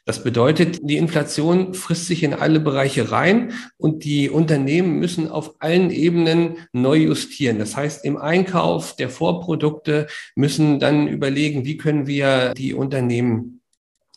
Das 0.05 0.25
bedeutet, 0.25 0.81
die 0.83 0.97
Inflation 0.97 1.75
frisst 1.75 2.07
sich 2.07 2.25
in 2.25 2.35
alle 2.35 2.59
Bereiche 2.59 3.13
rein 3.13 3.53
und 3.77 4.03
die 4.03 4.31
Unternehmen 4.31 4.99
müssen 4.99 5.29
auf 5.29 5.55
allen 5.61 5.91
Ebenen 5.91 6.57
neu 6.73 6.97
justieren. 6.97 7.61
Das 7.61 7.77
heißt, 7.77 8.05
im 8.05 8.17
Einkauf 8.17 8.97
der 8.97 9.11
Vorprodukte 9.11 10.09
müssen 10.35 10.81
dann 10.81 11.07
überlegen, 11.07 11.65
wie 11.65 11.77
können 11.77 12.09
wir 12.09 12.53
die 12.55 12.75
Unternehmen 12.75 13.62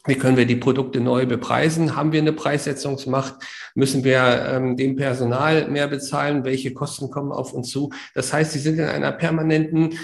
wie 0.06 0.16
können 0.16 0.38
wir 0.38 0.46
die 0.46 0.56
Produkte 0.56 1.00
neu 1.00 1.26
bepreisen? 1.26 1.96
Haben 1.96 2.12
wir 2.12 2.22
eine 2.22 2.34
Preissetzungsmacht? 2.34 3.36
Müssen 3.74 4.04
wir 4.04 4.48
ähm, 4.50 4.78
dem 4.78 4.96
Personal 4.96 5.68
mehr 5.68 5.88
bezahlen? 5.88 6.44
Welche 6.44 6.74
Kosten 6.74 7.10
kommen 7.10 7.32
auf 7.32 7.54
uns 7.54 7.70
zu? 7.70 7.92
Das 8.14 8.32
heißt, 8.32 8.52
sie 8.52 8.60
sind 8.60 8.80
in 8.80 8.86
einer 8.86 9.12
permanenten 9.12 9.98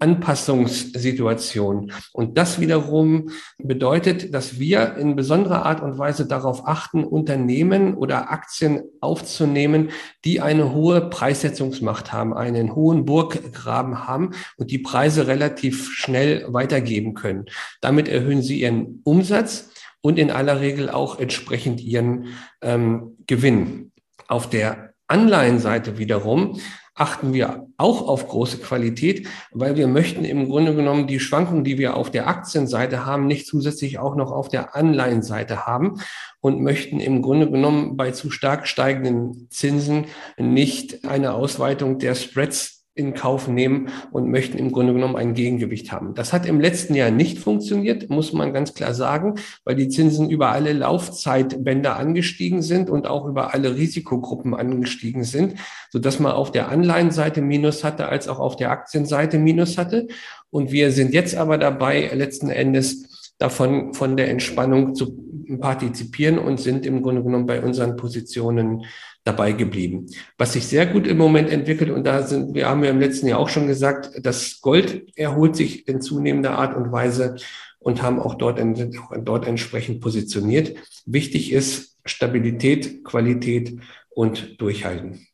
Anpassungssituation. 0.00 1.92
Und 2.12 2.38
das 2.38 2.60
wiederum 2.60 3.30
bedeutet, 3.58 4.34
dass 4.34 4.58
wir 4.58 4.96
in 4.96 5.16
besonderer 5.16 5.64
Art 5.66 5.82
und 5.82 5.98
Weise 5.98 6.26
darauf 6.26 6.66
achten, 6.66 7.04
Unternehmen 7.04 7.94
oder 7.94 8.30
Aktien 8.30 8.82
aufzunehmen, 9.00 9.90
die 10.24 10.40
eine 10.40 10.72
hohe 10.72 11.08
Preissetzungsmacht 11.08 12.12
haben, 12.12 12.34
einen 12.34 12.74
hohen 12.74 13.04
Burggraben 13.04 14.06
haben 14.06 14.30
und 14.56 14.70
die 14.70 14.78
Preise 14.78 15.26
relativ 15.26 15.90
schnell 15.92 16.46
weitergeben 16.48 17.14
können. 17.14 17.46
Damit 17.80 18.08
erhöhen 18.08 18.42
sie 18.42 18.60
ihren 18.60 19.00
Umsatz 19.04 19.70
und 20.00 20.18
in 20.18 20.30
aller 20.30 20.60
Regel 20.60 20.90
auch 20.90 21.18
entsprechend 21.18 21.80
ihren 21.80 22.26
ähm, 22.62 23.16
Gewinn. 23.26 23.92
Auf 24.28 24.48
der 24.48 24.94
Anleihenseite 25.08 25.98
wiederum 25.98 26.60
achten 26.96 27.34
wir 27.34 27.68
auch 27.76 28.08
auf 28.08 28.26
große 28.26 28.58
Qualität, 28.58 29.28
weil 29.52 29.76
wir 29.76 29.86
möchten 29.86 30.24
im 30.24 30.48
Grunde 30.48 30.74
genommen 30.74 31.06
die 31.06 31.20
Schwankungen, 31.20 31.62
die 31.62 31.78
wir 31.78 31.94
auf 31.96 32.10
der 32.10 32.26
Aktienseite 32.26 33.04
haben, 33.04 33.26
nicht 33.26 33.46
zusätzlich 33.46 33.98
auch 33.98 34.16
noch 34.16 34.32
auf 34.32 34.48
der 34.48 34.74
Anleihenseite 34.74 35.66
haben 35.66 36.00
und 36.40 36.62
möchten 36.62 36.98
im 36.98 37.20
Grunde 37.20 37.50
genommen 37.50 37.96
bei 37.96 38.12
zu 38.12 38.30
stark 38.30 38.66
steigenden 38.66 39.48
Zinsen 39.50 40.06
nicht 40.38 41.04
eine 41.04 41.34
Ausweitung 41.34 41.98
der 41.98 42.14
Spreads 42.14 42.75
in 42.96 43.12
Kauf 43.12 43.46
nehmen 43.46 43.90
und 44.10 44.30
möchten 44.30 44.58
im 44.58 44.72
Grunde 44.72 44.94
genommen 44.94 45.16
ein 45.16 45.34
Gegengewicht 45.34 45.92
haben. 45.92 46.14
Das 46.14 46.32
hat 46.32 46.46
im 46.46 46.60
letzten 46.60 46.94
Jahr 46.94 47.10
nicht 47.10 47.38
funktioniert, 47.38 48.08
muss 48.08 48.32
man 48.32 48.54
ganz 48.54 48.72
klar 48.72 48.94
sagen, 48.94 49.34
weil 49.64 49.76
die 49.76 49.88
Zinsen 49.88 50.30
über 50.30 50.50
alle 50.50 50.72
Laufzeitbänder 50.72 51.96
angestiegen 51.96 52.62
sind 52.62 52.88
und 52.88 53.06
auch 53.06 53.26
über 53.26 53.52
alle 53.52 53.76
Risikogruppen 53.76 54.54
angestiegen 54.54 55.24
sind, 55.24 55.56
so 55.90 55.98
dass 55.98 56.18
man 56.20 56.32
auf 56.32 56.50
der 56.52 56.70
Anleihenseite 56.70 57.42
Minus 57.42 57.84
hatte, 57.84 58.08
als 58.08 58.28
auch 58.28 58.38
auf 58.38 58.56
der 58.56 58.70
Aktienseite 58.70 59.38
Minus 59.38 59.76
hatte. 59.76 60.08
Und 60.48 60.72
wir 60.72 60.90
sind 60.90 61.12
jetzt 61.12 61.36
aber 61.36 61.58
dabei, 61.58 62.10
letzten 62.14 62.48
Endes 62.48 63.34
davon, 63.36 63.92
von 63.92 64.16
der 64.16 64.30
Entspannung 64.30 64.94
zu 64.94 65.18
partizipieren 65.60 66.38
und 66.38 66.58
sind 66.58 66.86
im 66.86 67.02
Grunde 67.02 67.22
genommen 67.22 67.46
bei 67.46 67.62
unseren 67.62 67.96
Positionen 67.96 68.84
dabei 69.26 69.52
geblieben. 69.52 70.06
Was 70.38 70.52
sich 70.52 70.66
sehr 70.66 70.86
gut 70.86 71.06
im 71.06 71.18
Moment 71.18 71.50
entwickelt, 71.50 71.90
und 71.90 72.04
da 72.04 72.22
sind, 72.22 72.54
wir 72.54 72.68
haben 72.68 72.84
ja 72.84 72.90
im 72.90 73.00
letzten 73.00 73.26
Jahr 73.26 73.40
auch 73.40 73.48
schon 73.48 73.66
gesagt, 73.66 74.10
das 74.22 74.60
Gold 74.60 75.18
erholt 75.18 75.56
sich 75.56 75.88
in 75.88 76.00
zunehmender 76.00 76.56
Art 76.56 76.76
und 76.76 76.92
Weise 76.92 77.36
und 77.80 78.02
haben 78.02 78.20
auch 78.20 78.36
dort, 78.36 78.60
auch 78.60 79.16
dort 79.18 79.46
entsprechend 79.46 80.00
positioniert. 80.00 80.76
Wichtig 81.06 81.52
ist 81.52 81.98
Stabilität, 82.04 83.04
Qualität 83.04 83.80
und 84.10 84.60
Durchhalten. 84.60 85.26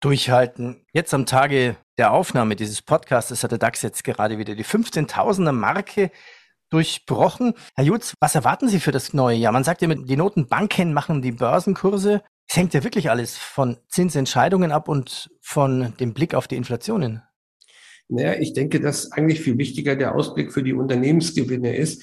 Durchhalten. 0.00 0.84
Jetzt 0.92 1.14
am 1.14 1.26
Tage 1.26 1.76
der 1.96 2.12
Aufnahme 2.12 2.56
dieses 2.56 2.82
Podcasts 2.82 3.44
hat 3.44 3.52
der 3.52 3.58
DAX 3.58 3.82
jetzt 3.82 4.02
gerade 4.02 4.38
wieder 4.38 4.56
die 4.56 4.64
15.000er 4.64 5.52
Marke 5.52 6.10
durchbrochen. 6.70 7.54
Herr 7.76 7.84
Jutz, 7.84 8.14
was 8.18 8.34
erwarten 8.34 8.68
Sie 8.68 8.80
für 8.80 8.92
das 8.92 9.12
neue 9.12 9.36
Jahr? 9.36 9.52
Man 9.52 9.62
sagt 9.62 9.82
ja, 9.82 9.94
die 9.94 10.16
Notenbanken 10.16 10.92
machen 10.92 11.22
die 11.22 11.32
Börsenkurse. 11.32 12.22
Es 12.48 12.56
hängt 12.56 12.74
ja 12.74 12.84
wirklich 12.84 13.10
alles 13.10 13.36
von 13.36 13.78
Zinsentscheidungen 13.88 14.72
ab 14.72 14.88
und 14.88 15.30
von 15.40 15.94
dem 16.00 16.12
Blick 16.12 16.34
auf 16.34 16.48
die 16.48 16.56
Inflationen. 16.56 17.22
Naja, 18.08 18.34
ich 18.38 18.52
denke, 18.52 18.78
dass 18.80 19.10
eigentlich 19.12 19.40
viel 19.40 19.56
wichtiger 19.56 19.96
der 19.96 20.14
Ausblick 20.14 20.52
für 20.52 20.62
die 20.62 20.74
Unternehmensgewinne 20.74 21.74
ist. 21.74 22.02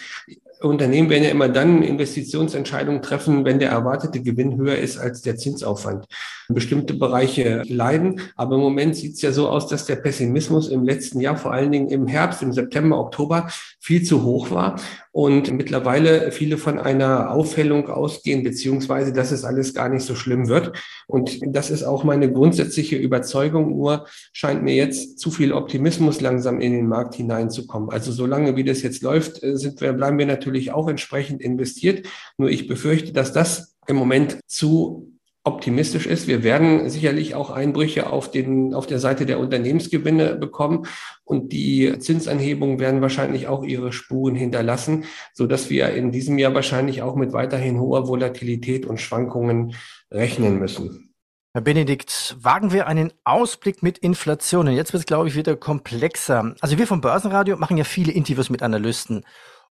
Unternehmen 0.62 1.10
werden 1.10 1.24
ja 1.24 1.30
immer 1.30 1.48
dann 1.48 1.82
Investitionsentscheidungen 1.84 3.02
treffen, 3.02 3.46
wenn 3.46 3.60
der 3.60 3.70
erwartete 3.70 4.22
Gewinn 4.22 4.58
höher 4.58 4.78
ist 4.78 4.98
als 4.98 5.22
der 5.22 5.38
Zinsaufwand. 5.38 6.06
Bestimmte 6.50 6.96
Bereiche 6.96 7.64
leiden, 7.68 8.22
aber 8.36 8.56
im 8.56 8.62
Moment 8.62 8.96
sieht 8.96 9.14
es 9.14 9.22
ja 9.22 9.32
so 9.32 9.48
aus, 9.48 9.68
dass 9.68 9.86
der 9.86 9.98
Pessimismus 9.98 10.68
im 10.68 10.84
letzten 10.84 11.22
Jahr, 11.22 11.38
vor 11.38 11.54
allen 11.54 11.72
Dingen 11.72 11.90
im 11.90 12.08
Herbst, 12.08 12.42
im 12.42 12.52
September, 12.52 13.00
Oktober, 13.00 13.48
viel 13.80 14.04
zu 14.04 14.24
hoch 14.24 14.52
war 14.52 14.82
und 15.12 15.52
mittlerweile 15.52 16.32
viele 16.32 16.58
von 16.58 16.80
einer 16.80 17.32
Aufhellung 17.32 17.88
ausgehen, 17.88 18.44
beziehungsweise 18.44 19.14
dass 19.14 19.32
es 19.32 19.46
alles 19.46 19.74
gar 19.74 19.90
nicht 19.90 20.04
so 20.04 20.16
schlimm 20.16 20.48
wird. 20.48 20.72
Und 21.08 21.40
das 21.48 21.70
ist 21.70 21.84
auch 21.84 22.04
meine 22.04 22.32
grundsätzliche 22.32 22.96
Überzeugung, 22.98 23.70
nur 23.78 24.06
scheint 24.34 24.64
mir 24.64 24.76
jetzt 24.76 25.20
zu 25.20 25.32
viel 25.32 25.54
Optimismus 25.54 26.20
langsam 26.20 26.60
in 26.60 26.74
den 26.74 26.88
Markt 26.88 27.16
hineinzukommen. 27.16 27.90
Also 27.90 28.12
solange 28.12 28.56
wie 28.56 28.64
das 28.64 28.82
jetzt 28.82 29.04
läuft, 29.04 29.40
sind 29.42 29.82
wir, 29.82 29.94
bleiben 29.94 30.18
wir 30.18 30.26
natürlich 30.26 30.49
auch 30.72 30.88
entsprechend 30.88 31.42
investiert. 31.42 32.08
Nur 32.38 32.50
ich 32.50 32.68
befürchte, 32.68 33.14
dass 33.14 33.34
das 33.34 33.78
im 33.88 33.96
Moment 33.96 34.40
zu 34.48 35.20
optimistisch 35.44 36.06
ist. 36.06 36.28
Wir 36.28 36.44
werden 36.44 36.90
sicherlich 36.90 37.34
auch 37.34 37.50
Einbrüche 37.50 38.12
auf, 38.12 38.30
den, 38.30 38.74
auf 38.74 38.88
der 38.88 39.00
Seite 39.00 39.26
der 39.26 39.40
Unternehmensgewinne 39.40 40.36
bekommen 40.36 40.86
und 41.24 41.54
die 41.54 41.98
Zinsanhebungen 41.98 42.80
werden 42.80 43.02
wahrscheinlich 43.02 43.48
auch 43.48 43.64
ihre 43.64 43.94
Spuren 43.94 44.36
hinterlassen, 44.36 45.06
so 45.34 45.48
dass 45.48 45.70
wir 45.70 45.90
in 45.94 46.12
diesem 46.12 46.38
Jahr 46.38 46.54
wahrscheinlich 46.54 47.02
auch 47.02 47.16
mit 47.16 47.32
weiterhin 47.34 47.80
hoher 47.80 48.08
Volatilität 48.08 48.86
und 48.86 49.00
Schwankungen 49.00 49.76
rechnen 50.12 50.60
müssen. 50.60 51.14
Herr 51.54 51.62
Benedikt, 51.62 52.38
wagen 52.40 52.72
wir 52.72 52.86
einen 52.86 53.12
Ausblick 53.24 53.82
mit 53.82 53.98
Inflationen. 53.98 54.76
Jetzt 54.76 54.94
wird 54.94 55.02
es, 55.02 55.08
glaube 55.08 55.30
ich, 55.30 55.36
wieder 55.36 55.56
komplexer. 55.56 56.54
Also 56.60 56.78
wir 56.78 56.86
vom 56.86 57.02
Börsenradio 57.02 57.58
machen 57.58 57.78
ja 57.78 57.86
viele 57.86 58.12
Interviews 58.12 58.52
mit 58.52 58.62
Analysten 58.62 59.26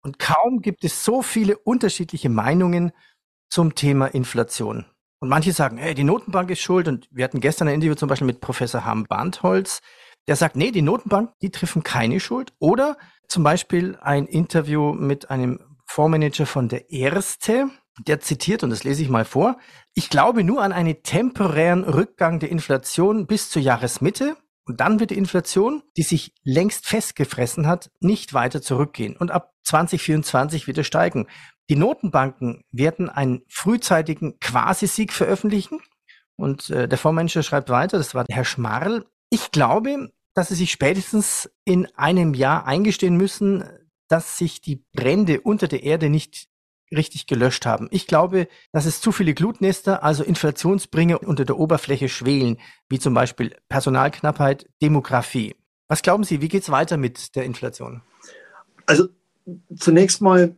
und 0.04 0.18
kaum 0.18 0.60
gibt 0.60 0.84
es 0.84 1.04
so 1.04 1.22
viele 1.22 1.56
unterschiedliche 1.58 2.28
Meinungen 2.28 2.92
zum 3.48 3.74
Thema 3.74 4.06
Inflation. 4.06 4.84
Und 5.18 5.30
manche 5.30 5.52
sagen, 5.52 5.78
hey, 5.78 5.94
die 5.94 6.04
Notenbank 6.04 6.50
ist 6.50 6.60
schuld. 6.60 6.86
Und 6.86 7.08
wir 7.10 7.24
hatten 7.24 7.40
gestern 7.40 7.68
ein 7.68 7.74
Interview 7.74 7.94
zum 7.94 8.10
Beispiel 8.10 8.26
mit 8.26 8.40
Professor 8.40 8.84
Harm 8.84 9.04
Bandholz, 9.04 9.80
der 10.28 10.36
sagt, 10.36 10.56
nee, 10.56 10.70
die 10.70 10.82
Notenbank, 10.82 11.32
die 11.40 11.50
treffen 11.50 11.82
keine 11.82 12.20
Schuld. 12.20 12.52
Oder 12.58 12.98
zum 13.26 13.42
Beispiel 13.42 13.96
ein 14.02 14.26
Interview 14.26 14.92
mit 14.92 15.30
einem 15.30 15.60
Fondsmanager 15.86 16.44
von 16.44 16.68
der 16.68 16.90
Erste, 16.90 17.70
der 18.06 18.20
zitiert, 18.20 18.62
und 18.62 18.70
das 18.70 18.84
lese 18.84 19.02
ich 19.02 19.08
mal 19.08 19.24
vor, 19.24 19.56
ich 19.94 20.10
glaube 20.10 20.44
nur 20.44 20.62
an 20.62 20.72
einen 20.72 21.02
temporären 21.02 21.84
Rückgang 21.84 22.40
der 22.40 22.50
Inflation 22.50 23.26
bis 23.26 23.48
zur 23.48 23.62
Jahresmitte. 23.62 24.36
Und 24.66 24.80
dann 24.80 24.98
wird 25.00 25.10
die 25.10 25.18
Inflation, 25.18 25.82
die 25.96 26.02
sich 26.02 26.32
längst 26.42 26.86
festgefressen 26.86 27.66
hat, 27.66 27.90
nicht 28.00 28.32
weiter 28.32 28.62
zurückgehen 28.62 29.16
und 29.16 29.30
ab 29.30 29.52
2024 29.64 30.66
wieder 30.66 30.84
steigen. 30.84 31.26
Die 31.68 31.76
Notenbanken 31.76 32.64
werden 32.72 33.08
einen 33.08 33.42
frühzeitigen 33.48 34.38
Quasi-Sieg 34.40 35.12
veröffentlichen. 35.12 35.80
Und 36.36 36.70
äh, 36.70 36.88
der 36.88 36.98
Fondsmanager 36.98 37.42
schreibt 37.42 37.68
weiter, 37.70 37.98
das 37.98 38.14
war 38.14 38.24
Herr 38.28 38.44
Schmarl. 38.44 39.06
Ich 39.30 39.52
glaube, 39.52 40.10
dass 40.34 40.48
sie 40.48 40.56
sich 40.56 40.72
spätestens 40.72 41.50
in 41.64 41.86
einem 41.96 42.34
Jahr 42.34 42.66
eingestehen 42.66 43.16
müssen, 43.16 43.64
dass 44.08 44.36
sich 44.36 44.60
die 44.60 44.84
Brände 44.92 45.40
unter 45.40 45.68
der 45.68 45.82
Erde 45.82 46.10
nicht 46.10 46.48
richtig 46.94 47.26
gelöscht 47.26 47.66
haben. 47.66 47.88
Ich 47.90 48.06
glaube, 48.06 48.48
dass 48.72 48.86
es 48.86 49.00
zu 49.00 49.12
viele 49.12 49.34
Glutnester, 49.34 50.02
also 50.02 50.24
Inflationsbringer 50.24 51.22
unter 51.22 51.44
der 51.44 51.58
Oberfläche 51.58 52.08
schwelen, 52.08 52.58
wie 52.88 52.98
zum 52.98 53.14
Beispiel 53.14 53.54
Personalknappheit, 53.68 54.68
Demografie. 54.82 55.54
Was 55.88 56.02
glauben 56.02 56.24
Sie, 56.24 56.40
wie 56.40 56.48
geht 56.48 56.62
es 56.62 56.70
weiter 56.70 56.96
mit 56.96 57.36
der 57.36 57.44
Inflation? 57.44 58.02
Also 58.86 59.08
zunächst 59.76 60.20
mal 60.20 60.56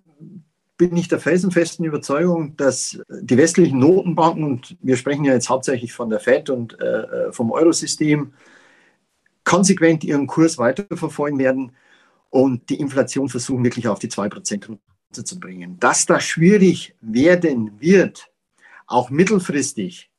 bin 0.76 0.96
ich 0.96 1.08
der 1.08 1.20
felsenfesten 1.20 1.84
Überzeugung, 1.84 2.56
dass 2.56 3.00
die 3.08 3.36
westlichen 3.36 3.78
Notenbanken, 3.78 4.44
und 4.44 4.76
wir 4.82 4.96
sprechen 4.96 5.24
ja 5.24 5.32
jetzt 5.32 5.48
hauptsächlich 5.48 5.92
von 5.92 6.10
der 6.10 6.20
FED 6.20 6.50
und 6.50 6.78
äh, 6.80 7.32
vom 7.32 7.50
Eurosystem, 7.50 8.34
konsequent 9.44 10.04
ihren 10.04 10.26
Kurs 10.26 10.58
weiterverfolgen 10.58 11.38
werden 11.38 11.72
und 12.30 12.68
die 12.68 12.78
Inflation 12.80 13.28
versuchen 13.28 13.64
wirklich 13.64 13.88
auf 13.88 13.98
die 13.98 14.08
2% 14.08 14.76
runterzubringen. 15.16 15.78
Dass 15.80 16.06
das 16.06 16.24
schwierig 16.24 16.94
werden 17.00 17.72
wird, 17.80 18.28
auch 18.86 19.10
mittelfristig, 19.10 20.10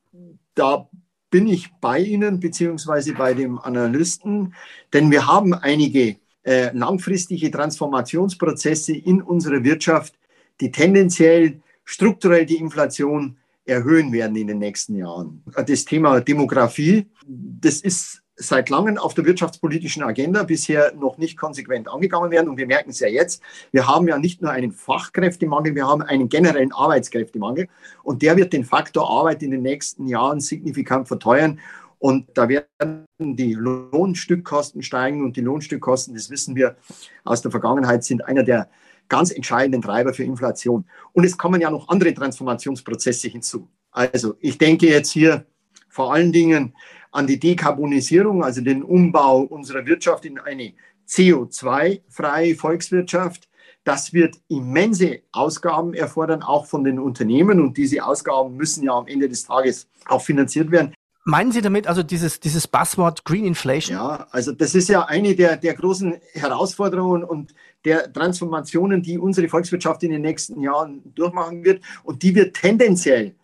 da 0.55 0.89
bin 1.29 1.47
ich 1.47 1.71
bei 1.81 1.99
Ihnen 1.99 2.39
beziehungsweise 2.39 3.13
bei 3.13 3.33
dem 3.33 3.59
Analysten, 3.59 4.53
denn 4.93 5.11
wir 5.11 5.27
haben 5.27 5.53
einige 5.53 6.17
äh, 6.43 6.71
langfristige 6.73 7.51
Transformationsprozesse 7.51 8.93
in 8.93 9.21
unserer 9.21 9.63
Wirtschaft, 9.63 10.15
die 10.61 10.71
tendenziell 10.71 11.61
strukturell 11.83 12.45
die 12.45 12.55
Inflation 12.55 13.37
erhöhen 13.65 14.11
werden 14.13 14.35
in 14.37 14.47
den 14.47 14.59
nächsten 14.59 14.95
Jahren. 14.95 15.43
Das 15.65 15.83
Thema 15.83 16.21
Demografie, 16.21 17.05
das 17.25 17.81
ist 17.81 18.21
seit 18.37 18.69
langem 18.69 18.97
auf 18.97 19.15
der 19.15 19.25
wirtschaftspolitischen 19.25 20.03
Agenda 20.03 20.43
bisher 20.43 20.93
noch 20.93 21.17
nicht 21.17 21.37
konsequent 21.37 21.89
angegangen 21.89 22.31
werden. 22.31 22.49
Und 22.49 22.57
wir 22.57 22.67
merken 22.67 22.91
es 22.91 22.99
ja 22.99 23.07
jetzt. 23.07 23.41
Wir 23.71 23.87
haben 23.87 24.07
ja 24.07 24.17
nicht 24.19 24.41
nur 24.41 24.51
einen 24.51 24.71
Fachkräftemangel, 24.71 25.75
wir 25.75 25.87
haben 25.87 26.03
einen 26.03 26.29
generellen 26.29 26.71
Arbeitskräftemangel. 26.71 27.67
Und 28.03 28.21
der 28.21 28.37
wird 28.37 28.53
den 28.53 28.63
Faktor 28.63 29.09
Arbeit 29.09 29.41
in 29.41 29.51
den 29.51 29.63
nächsten 29.63 30.07
Jahren 30.07 30.39
signifikant 30.39 31.07
verteuern. 31.07 31.59
Und 31.99 32.27
da 32.35 32.47
werden 32.47 33.05
die 33.19 33.53
Lohnstückkosten 33.53 34.83
steigen. 34.83 35.23
Und 35.23 35.35
die 35.35 35.41
Lohnstückkosten, 35.41 36.13
das 36.13 36.29
wissen 36.29 36.55
wir 36.55 36.77
aus 37.23 37.41
der 37.41 37.49
Vergangenheit, 37.49 38.03
sind 38.03 38.23
einer 38.23 38.43
der 38.43 38.69
ganz 39.09 39.31
entscheidenden 39.31 39.81
Treiber 39.81 40.13
für 40.13 40.23
Inflation. 40.23 40.85
Und 41.13 41.23
es 41.25 41.37
kommen 41.37 41.59
ja 41.59 41.71
noch 41.71 41.89
andere 41.89 42.13
Transformationsprozesse 42.13 43.29
hinzu. 43.29 43.67
Also 43.91 44.35
ich 44.41 44.59
denke 44.59 44.87
jetzt 44.87 45.11
hier 45.11 45.45
vor 45.89 46.13
allen 46.13 46.31
Dingen 46.31 46.75
an 47.11 47.27
die 47.27 47.39
Dekarbonisierung, 47.39 48.43
also 48.43 48.61
den 48.61 48.83
Umbau 48.83 49.41
unserer 49.41 49.85
Wirtschaft 49.85 50.25
in 50.25 50.39
eine 50.39 50.73
CO2-freie 51.07 52.55
Volkswirtschaft. 52.55 53.47
Das 53.83 54.11
wird 54.11 54.35
immense 54.49 55.21
Ausgaben 55.31 55.93
erfordern, 55.93 56.43
auch 56.43 56.65
von 56.65 56.83
den 56.83 56.99
Unternehmen. 56.99 57.61
Und 57.61 57.77
diese 57.77 58.05
Ausgaben 58.05 58.55
müssen 58.55 58.83
ja 58.83 58.91
am 58.91 59.07
Ende 59.07 59.29
des 59.29 59.45
Tages 59.45 59.87
auch 60.05 60.21
finanziert 60.21 60.71
werden. 60.71 60.93
Meinen 61.29 61.51
Sie 61.51 61.61
damit 61.61 61.87
also 61.87 62.03
dieses, 62.03 62.39
dieses 62.39 62.69
Buzzword 62.69 63.25
Green 63.25 63.45
Inflation? 63.45 63.97
Ja, 63.97 64.27
also 64.31 64.53
das 64.53 64.75
ist 64.75 64.87
ja 64.87 65.03
eine 65.07 65.35
der, 65.35 65.57
der 65.57 65.73
großen 65.73 66.15
Herausforderungen 66.31 67.25
und 67.25 67.53
der 67.83 68.11
Transformationen, 68.13 69.01
die 69.01 69.17
unsere 69.17 69.49
Volkswirtschaft 69.49 70.03
in 70.03 70.11
den 70.11 70.21
nächsten 70.21 70.61
Jahren 70.61 71.01
durchmachen 71.15 71.65
wird. 71.65 71.83
Und 72.03 72.23
die 72.23 72.33
wird 72.33 72.55
tendenziell 72.55 73.35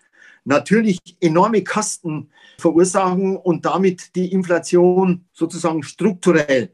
natürlich 0.45 0.99
enorme 1.19 1.63
Kosten 1.63 2.29
verursachen 2.57 3.37
und 3.37 3.65
damit 3.65 4.15
die 4.15 4.31
Inflation 4.31 5.25
sozusagen 5.33 5.83
strukturell 5.83 6.71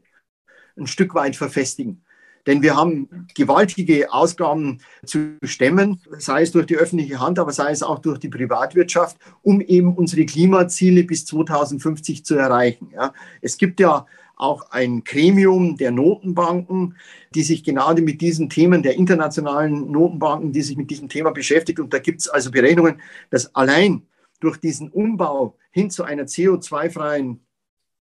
ein 0.76 0.86
Stück 0.86 1.14
weit 1.14 1.36
verfestigen. 1.36 2.04
Denn 2.46 2.62
wir 2.62 2.74
haben 2.74 3.26
gewaltige 3.34 4.12
Ausgaben 4.12 4.78
zu 5.04 5.36
stemmen, 5.44 6.00
sei 6.18 6.42
es 6.42 6.52
durch 6.52 6.66
die 6.66 6.76
öffentliche 6.76 7.20
Hand, 7.20 7.38
aber 7.38 7.52
sei 7.52 7.70
es 7.70 7.82
auch 7.82 7.98
durch 7.98 8.18
die 8.18 8.28
Privatwirtschaft, 8.28 9.18
um 9.42 9.60
eben 9.60 9.94
unsere 9.94 10.24
Klimaziele 10.24 11.04
bis 11.04 11.26
2050 11.26 12.24
zu 12.24 12.36
erreichen. 12.36 12.90
Ja, 12.94 13.12
es 13.42 13.58
gibt 13.58 13.78
ja 13.78 14.06
auch 14.40 14.70
ein 14.70 15.04
Gremium 15.04 15.76
der 15.76 15.90
Notenbanken, 15.90 16.96
die 17.34 17.42
sich 17.42 17.62
genau 17.62 17.92
mit 17.94 18.20
diesen 18.20 18.48
Themen 18.48 18.82
der 18.82 18.96
internationalen 18.96 19.90
Notenbanken, 19.90 20.52
die 20.52 20.62
sich 20.62 20.76
mit 20.76 20.90
diesem 20.90 21.08
Thema 21.08 21.30
beschäftigt. 21.30 21.78
Und 21.78 21.92
da 21.92 21.98
gibt 21.98 22.20
es 22.20 22.28
also 22.28 22.50
Berechnungen, 22.50 23.00
dass 23.30 23.54
allein 23.54 24.02
durch 24.40 24.56
diesen 24.56 24.88
Umbau 24.88 25.56
hin 25.70 25.90
zu 25.90 26.04
einer 26.04 26.24
CO2-freien 26.24 27.40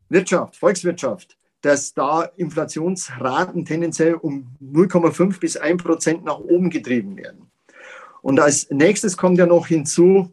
Wirtschaft, 0.08 0.56
Volkswirtschaft, 0.56 1.36
dass 1.60 1.94
da 1.94 2.24
Inflationsraten 2.36 3.64
tendenziell 3.64 4.14
um 4.14 4.48
0,5 4.60 5.40
bis 5.40 5.56
1 5.56 5.82
Prozent 5.82 6.24
nach 6.24 6.38
oben 6.38 6.68
getrieben 6.68 7.16
werden. 7.16 7.50
Und 8.20 8.40
als 8.40 8.70
nächstes 8.70 9.16
kommt 9.16 9.38
ja 9.38 9.46
noch 9.46 9.66
hinzu, 9.66 10.30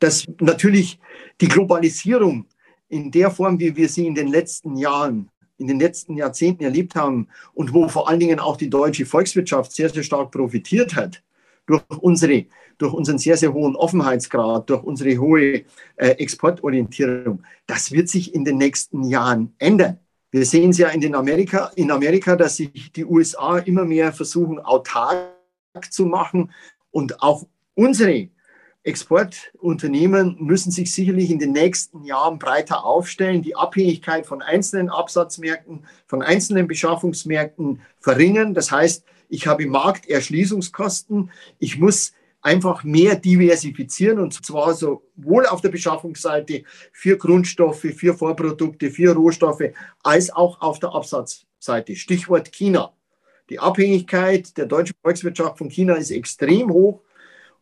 dass 0.00 0.26
natürlich 0.40 0.98
die 1.40 1.48
Globalisierung 1.48 2.46
in 2.90 3.10
der 3.10 3.30
Form, 3.30 3.58
wie 3.58 3.74
wir 3.74 3.88
sie 3.88 4.06
in 4.06 4.14
den 4.14 4.28
letzten 4.28 4.76
Jahren, 4.76 5.30
in 5.56 5.66
den 5.66 5.80
letzten 5.80 6.16
Jahrzehnten 6.16 6.64
erlebt 6.64 6.94
haben 6.94 7.28
und 7.54 7.72
wo 7.72 7.88
vor 7.88 8.08
allen 8.08 8.20
Dingen 8.20 8.40
auch 8.40 8.56
die 8.56 8.68
deutsche 8.68 9.06
Volkswirtschaft 9.06 9.72
sehr, 9.72 9.88
sehr 9.88 10.02
stark 10.02 10.30
profitiert 10.30 10.94
hat, 10.96 11.22
durch, 11.66 11.82
unsere, 12.00 12.46
durch 12.78 12.92
unseren 12.92 13.18
sehr, 13.18 13.36
sehr 13.36 13.52
hohen 13.52 13.76
Offenheitsgrad, 13.76 14.68
durch 14.68 14.82
unsere 14.82 15.16
hohe 15.18 15.62
äh, 15.96 16.08
Exportorientierung, 16.18 17.42
das 17.66 17.92
wird 17.92 18.08
sich 18.08 18.34
in 18.34 18.44
den 18.44 18.58
nächsten 18.58 19.04
Jahren 19.04 19.54
ändern. 19.58 19.98
Wir 20.32 20.44
sehen 20.44 20.70
es 20.70 20.78
ja 20.78 20.88
in, 20.88 21.00
den 21.00 21.14
Amerika, 21.14 21.70
in 21.76 21.90
Amerika, 21.90 22.36
dass 22.36 22.56
sich 22.56 22.92
die 22.92 23.04
USA 23.04 23.58
immer 23.58 23.84
mehr 23.84 24.12
versuchen, 24.12 24.58
autark 24.60 25.30
zu 25.90 26.06
machen. 26.06 26.52
Und 26.92 27.22
auch 27.22 27.46
unsere 27.74 28.28
Exportunternehmen 28.82 30.36
müssen 30.40 30.70
sich 30.70 30.94
sicherlich 30.94 31.30
in 31.30 31.38
den 31.38 31.52
nächsten 31.52 32.02
Jahren 32.04 32.38
breiter 32.38 32.84
aufstellen, 32.84 33.42
die 33.42 33.54
Abhängigkeit 33.54 34.26
von 34.26 34.40
einzelnen 34.40 34.88
Absatzmärkten, 34.88 35.84
von 36.06 36.22
einzelnen 36.22 36.66
Beschaffungsmärkten 36.66 37.82
verringern. 37.98 38.54
Das 38.54 38.70
heißt, 38.70 39.04
ich 39.28 39.46
habe 39.46 39.66
Markterschließungskosten. 39.66 41.30
Ich 41.58 41.78
muss 41.78 42.12
einfach 42.42 42.84
mehr 42.84 43.16
diversifizieren 43.16 44.18
und 44.18 44.32
zwar 44.32 44.72
sowohl 44.72 45.46
auf 45.46 45.60
der 45.60 45.68
Beschaffungsseite 45.68 46.64
für 46.92 47.18
Grundstoffe, 47.18 47.86
für 47.94 48.14
Vorprodukte, 48.14 48.90
für 48.90 49.14
Rohstoffe, 49.14 49.72
als 50.02 50.30
auch 50.30 50.60
auf 50.62 50.78
der 50.78 50.94
Absatzseite. 50.94 51.96
Stichwort 51.96 52.50
China. 52.50 52.94
Die 53.50 53.58
Abhängigkeit 53.58 54.56
der 54.56 54.66
deutschen 54.66 54.94
Volkswirtschaft 55.02 55.58
von 55.58 55.68
China 55.68 55.94
ist 55.94 56.10
extrem 56.10 56.70
hoch. 56.70 57.02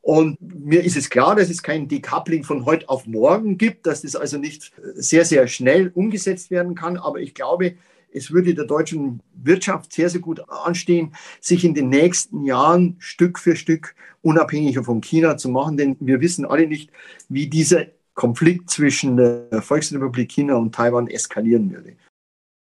Und 0.08 0.38
mir 0.40 0.82
ist 0.82 0.96
es 0.96 1.10
klar, 1.10 1.36
dass 1.36 1.50
es 1.50 1.62
kein 1.62 1.86
Decoupling 1.86 2.42
von 2.42 2.64
heute 2.64 2.88
auf 2.88 3.06
morgen 3.06 3.58
gibt, 3.58 3.86
dass 3.86 4.00
das 4.00 4.16
also 4.16 4.38
nicht 4.38 4.72
sehr, 4.94 5.26
sehr 5.26 5.46
schnell 5.48 5.92
umgesetzt 5.94 6.50
werden 6.50 6.74
kann. 6.74 6.96
Aber 6.96 7.20
ich 7.20 7.34
glaube, 7.34 7.74
es 8.10 8.30
würde 8.30 8.54
der 8.54 8.64
deutschen 8.64 9.20
Wirtschaft 9.34 9.92
sehr, 9.92 10.08
sehr 10.08 10.22
gut 10.22 10.48
anstehen, 10.48 11.14
sich 11.42 11.62
in 11.62 11.74
den 11.74 11.90
nächsten 11.90 12.46
Jahren 12.46 12.96
Stück 13.00 13.38
für 13.38 13.54
Stück 13.54 13.94
unabhängiger 14.22 14.82
von 14.82 15.02
China 15.02 15.36
zu 15.36 15.50
machen. 15.50 15.76
Denn 15.76 15.98
wir 16.00 16.22
wissen 16.22 16.46
alle 16.46 16.66
nicht, 16.66 16.90
wie 17.28 17.48
dieser 17.48 17.84
Konflikt 18.14 18.70
zwischen 18.70 19.18
der 19.18 19.60
Volksrepublik 19.60 20.32
China 20.32 20.54
und 20.54 20.74
Taiwan 20.74 21.08
eskalieren 21.08 21.70
würde. 21.70 21.96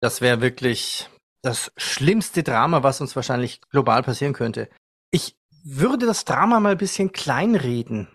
Das 0.01 0.19
wäre 0.19 0.41
wirklich 0.41 1.09
das 1.43 1.71
schlimmste 1.77 2.43
Drama, 2.43 2.83
was 2.83 2.99
uns 2.99 3.15
wahrscheinlich 3.15 3.61
global 3.69 4.03
passieren 4.03 4.33
könnte. 4.33 4.67
Ich 5.11 5.37
würde 5.69 6.05
das 6.05 6.23
Drama 6.23 6.59
mal 6.61 6.71
ein 6.71 6.77
bisschen 6.77 7.11
kleinreden 7.11 8.07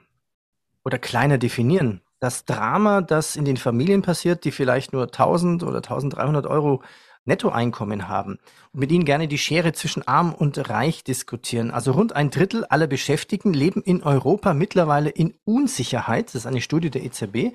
oder 0.84 0.98
kleiner 0.98 1.36
definieren. 1.36 2.00
Das 2.18 2.46
Drama, 2.46 3.02
das 3.02 3.36
in 3.36 3.44
den 3.44 3.58
Familien 3.58 4.00
passiert, 4.00 4.44
die 4.44 4.52
vielleicht 4.52 4.92
nur 4.92 5.04
1000 5.04 5.62
oder 5.62 5.78
1300 5.78 6.46
Euro 6.46 6.82
Nettoeinkommen 7.24 8.08
haben 8.08 8.38
und 8.72 8.80
mit 8.80 8.90
ihnen 8.90 9.04
gerne 9.04 9.28
die 9.28 9.38
Schere 9.38 9.72
zwischen 9.72 10.06
arm 10.08 10.34
und 10.34 10.70
reich 10.70 11.04
diskutieren. 11.04 11.70
Also 11.70 11.92
rund 11.92 12.16
ein 12.16 12.30
Drittel 12.30 12.64
aller 12.64 12.86
Beschäftigten 12.86 13.52
leben 13.52 13.82
in 13.82 14.02
Europa 14.02 14.54
mittlerweile 14.54 15.10
in 15.10 15.34
Unsicherheit. 15.44 16.28
Das 16.28 16.36
ist 16.36 16.46
eine 16.46 16.62
Studie 16.62 16.90
der 16.90 17.04
EZB. 17.04 17.54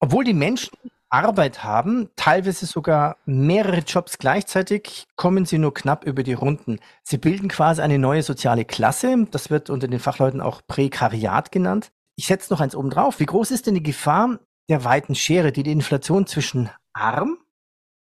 Obwohl 0.00 0.24
die 0.24 0.34
Menschen 0.34 0.76
Arbeit 1.10 1.64
haben, 1.64 2.10
teilweise 2.16 2.66
sogar 2.66 3.16
mehrere 3.24 3.80
Jobs 3.80 4.18
gleichzeitig, 4.18 5.06
kommen 5.16 5.46
sie 5.46 5.58
nur 5.58 5.72
knapp 5.72 6.04
über 6.04 6.22
die 6.22 6.34
Runden. 6.34 6.80
Sie 7.02 7.18
bilden 7.18 7.48
quasi 7.48 7.80
eine 7.80 7.98
neue 7.98 8.22
soziale 8.22 8.64
Klasse. 8.64 9.26
Das 9.30 9.50
wird 9.50 9.70
unter 9.70 9.88
den 9.88 10.00
Fachleuten 10.00 10.40
auch 10.40 10.60
Prekariat 10.66 11.50
genannt. 11.50 11.90
Ich 12.16 12.26
setze 12.26 12.52
noch 12.52 12.60
eins 12.60 12.74
oben 12.74 12.90
drauf. 12.90 13.20
Wie 13.20 13.26
groß 13.26 13.50
ist 13.52 13.66
denn 13.66 13.74
die 13.74 13.82
Gefahr 13.82 14.38
der 14.68 14.84
weiten 14.84 15.14
Schere, 15.14 15.52
die 15.52 15.62
die 15.62 15.72
Inflation 15.72 16.26
zwischen 16.26 16.68
arm, 16.92 17.38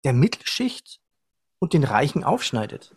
der 0.04 0.12
Mittelschicht 0.12 1.00
und 1.58 1.72
den 1.72 1.84
Reichen 1.84 2.22
aufschneidet? 2.22 2.94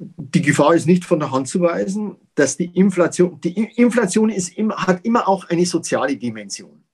Die 0.00 0.42
Gefahr 0.42 0.74
ist 0.74 0.86
nicht 0.86 1.04
von 1.04 1.20
der 1.20 1.30
Hand 1.30 1.48
zu 1.48 1.60
weisen, 1.60 2.16
dass 2.34 2.56
die 2.56 2.66
Inflation, 2.66 3.40
die 3.40 3.64
Inflation 3.76 4.30
ist 4.30 4.56
hat 4.56 5.04
immer 5.04 5.28
auch 5.28 5.48
eine 5.50 5.66
soziale 5.66 6.16
Dimension 6.16 6.84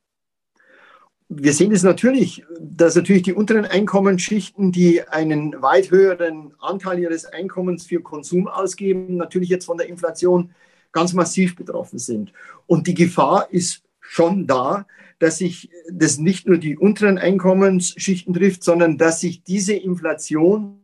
wir 1.29 1.53
sehen 1.53 1.73
es 1.73 1.83
natürlich, 1.83 2.45
dass 2.61 2.97
natürlich 2.97 3.23
die 3.23 3.33
unteren 3.33 3.65
Einkommensschichten, 3.65 4.73
die 4.73 5.07
einen 5.09 5.61
weit 5.63 5.91
höheren 5.91 6.53
Anteil 6.59 6.99
ihres 6.99 7.25
Einkommens 7.25 7.87
für 7.87 8.01
Konsum 8.01 8.47
ausgeben, 8.47 9.17
natürlich 9.17 9.49
jetzt 9.49 9.65
von 9.65 9.79
der 9.79 9.89
Inflation 9.89 10.51
ganz 10.93 11.13
massiv 11.13 11.57
betroffen 11.57 11.99
sind. 11.99 12.33
Und 12.67 12.87
die 12.87 12.95
Gefahr 12.95 13.49
ist 13.51 13.83
schon 14.01 14.47
da, 14.47 14.87
dass 15.19 15.39
sich 15.39 15.71
das 15.91 16.19
nicht 16.19 16.47
nur 16.47 16.59
die 16.59 16.77
unteren 16.77 17.19
Einkommensschichten 17.19 18.35
trifft, 18.35 18.63
sondern 18.63 18.99
dass 18.99 19.21
sich 19.21 19.43
diese 19.43 19.75
Inflation 19.75 20.81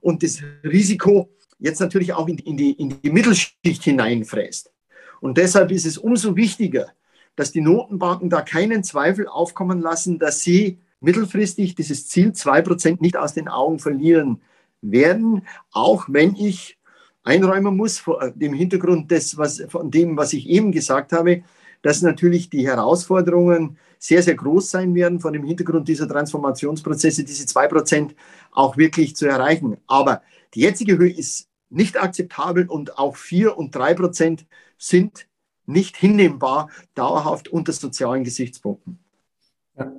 und 0.00 0.22
das 0.22 0.40
Risiko 0.62 1.30
jetzt 1.58 1.80
natürlich 1.80 2.12
auch 2.12 2.28
in 2.28 2.56
die, 2.56 2.72
in 2.72 3.00
die 3.02 3.10
Mittelschicht 3.10 3.82
hineinfräst. 3.82 4.72
Und 5.20 5.38
deshalb 5.38 5.72
ist 5.72 5.86
es 5.86 5.98
umso 5.98 6.36
wichtiger, 6.36 6.92
dass 7.38 7.52
die 7.52 7.60
Notenbanken 7.60 8.30
da 8.30 8.42
keinen 8.42 8.82
Zweifel 8.82 9.28
aufkommen 9.28 9.80
lassen, 9.80 10.18
dass 10.18 10.40
sie 10.40 10.80
mittelfristig 11.00 11.76
dieses 11.76 12.08
Ziel 12.08 12.30
2% 12.30 12.96
nicht 13.00 13.16
aus 13.16 13.32
den 13.32 13.46
Augen 13.46 13.78
verlieren 13.78 14.42
werden, 14.82 15.46
auch 15.70 16.06
wenn 16.08 16.34
ich 16.34 16.78
einräumen 17.22 17.76
muss 17.76 17.98
vor 17.98 18.32
dem 18.32 18.54
Hintergrund 18.54 19.12
des, 19.12 19.38
was, 19.38 19.62
von 19.68 19.88
dem, 19.92 20.16
was 20.16 20.32
ich 20.32 20.48
eben 20.48 20.72
gesagt 20.72 21.12
habe, 21.12 21.44
dass 21.82 22.02
natürlich 22.02 22.50
die 22.50 22.66
Herausforderungen 22.66 23.78
sehr, 24.00 24.24
sehr 24.24 24.34
groß 24.34 24.72
sein 24.72 24.96
werden, 24.96 25.20
vor 25.20 25.30
dem 25.30 25.44
Hintergrund 25.44 25.86
dieser 25.86 26.08
Transformationsprozesse, 26.08 27.22
diese 27.22 27.44
2% 27.44 28.16
auch 28.50 28.76
wirklich 28.76 29.14
zu 29.14 29.26
erreichen. 29.26 29.76
Aber 29.86 30.22
die 30.54 30.62
jetzige 30.62 30.98
Höhe 30.98 31.12
ist 31.12 31.48
nicht 31.70 32.02
akzeptabel 32.02 32.68
und 32.68 32.98
auch 32.98 33.14
4 33.14 33.56
und 33.56 33.76
3% 33.76 34.44
sind 34.76 35.27
nicht 35.68 35.96
hinnehmbar, 35.96 36.70
dauerhaft 36.94 37.48
unter 37.48 37.72
sozialen 37.72 38.24
Gesichtspunkten. 38.24 38.98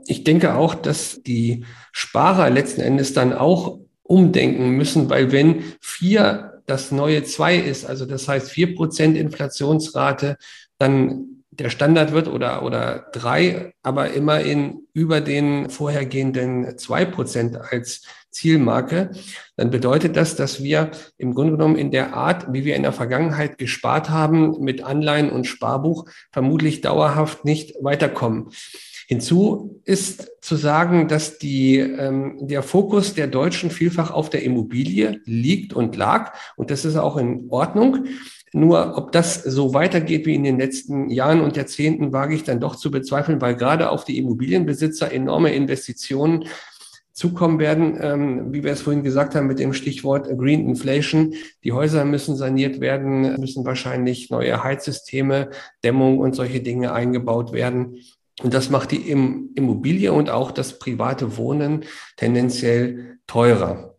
Ich 0.05 0.23
denke 0.23 0.55
auch, 0.55 0.75
dass 0.75 1.21
die 1.23 1.65
Sparer 1.91 2.49
letzten 2.49 2.81
Endes 2.81 3.13
dann 3.13 3.33
auch 3.33 3.79
umdenken 4.03 4.71
müssen, 4.71 5.09
weil 5.09 5.31
wenn 5.31 5.63
vier 5.79 6.61
das 6.65 6.91
neue 6.91 7.23
zwei 7.23 7.57
ist, 7.57 7.85
also 7.85 8.05
das 8.05 8.27
heißt 8.27 8.49
vier 8.49 8.75
Prozent 8.75 9.17
Inflationsrate, 9.17 10.37
dann 10.77 11.38
der 11.59 11.69
Standard 11.69 12.13
wird 12.13 12.27
oder, 12.27 12.63
oder 12.63 13.07
drei, 13.11 13.73
aber 13.83 14.11
immerhin 14.11 14.87
über 14.93 15.21
den 15.21 15.69
vorhergehenden 15.69 16.77
zwei 16.77 17.05
Prozent 17.05 17.57
als 17.57 18.03
Zielmarke, 18.31 19.11
dann 19.57 19.71
bedeutet 19.71 20.15
das, 20.15 20.35
dass 20.35 20.63
wir 20.63 20.91
im 21.17 21.33
Grunde 21.33 21.53
genommen 21.53 21.75
in 21.75 21.91
der 21.91 22.13
Art, 22.13 22.53
wie 22.53 22.63
wir 22.63 22.75
in 22.75 22.83
der 22.83 22.93
Vergangenheit 22.93 23.57
gespart 23.57 24.09
haben, 24.09 24.59
mit 24.61 24.83
Anleihen 24.83 25.31
und 25.31 25.47
Sparbuch 25.47 26.05
vermutlich 26.31 26.81
dauerhaft 26.81 27.43
nicht 27.43 27.75
weiterkommen. 27.81 28.49
Hinzu 29.07 29.81
ist 29.85 30.29
zu 30.39 30.55
sagen, 30.55 31.07
dass 31.07 31.39
die, 31.39 31.77
ähm, 31.77 32.37
der 32.41 32.61
Fokus 32.61 33.15
der 33.15 33.25
Deutschen 33.25 33.71
vielfach 33.71 34.11
auf 34.11 34.29
der 34.29 34.43
Immobilie 34.43 35.19
liegt 35.25 35.73
und 35.73 35.95
lag. 35.95 36.33
Und 36.55 36.69
das 36.69 36.85
ist 36.85 36.95
auch 36.95 37.17
in 37.17 37.47
Ordnung. 37.49 38.05
Nur 38.51 38.97
ob 38.97 39.11
das 39.11 39.35
so 39.43 39.73
weitergeht 39.73 40.25
wie 40.25 40.35
in 40.35 40.43
den 40.43 40.57
letzten 40.57 41.09
Jahren 41.09 41.41
und 41.41 41.55
Jahrzehnten, 41.55 42.11
wage 42.11 42.35
ich 42.35 42.43
dann 42.43 42.59
doch 42.59 42.75
zu 42.75 42.91
bezweifeln, 42.91 43.41
weil 43.41 43.55
gerade 43.55 43.89
auf 43.89 44.05
die 44.05 44.17
Immobilienbesitzer 44.17 45.11
enorme 45.11 45.53
Investitionen 45.53 46.45
zukommen 47.19 47.59
werden, 47.59 47.97
ähm, 47.99 48.53
wie 48.53 48.63
wir 48.63 48.71
es 48.71 48.81
vorhin 48.81 49.03
gesagt 49.03 49.35
haben 49.35 49.47
mit 49.47 49.59
dem 49.59 49.73
Stichwort 49.73 50.29
Green 50.37 50.67
Inflation. 50.67 51.33
Die 51.65 51.73
Häuser 51.73 52.05
müssen 52.05 52.37
saniert 52.37 52.79
werden, 52.79 53.39
müssen 53.39 53.65
wahrscheinlich 53.65 54.29
neue 54.29 54.63
Heizsysteme, 54.63 55.49
Dämmung 55.83 56.19
und 56.19 56.33
solche 56.33 56.61
Dinge 56.61 56.93
eingebaut 56.93 57.51
werden. 57.51 57.97
Und 58.41 58.53
das 58.53 58.69
macht 58.69 58.91
die 58.91 59.09
Immobilie 59.09 60.13
und 60.13 60.29
auch 60.29 60.51
das 60.51 60.79
private 60.79 61.35
Wohnen 61.35 61.83
tendenziell 62.15 63.17
teurer. 63.27 63.95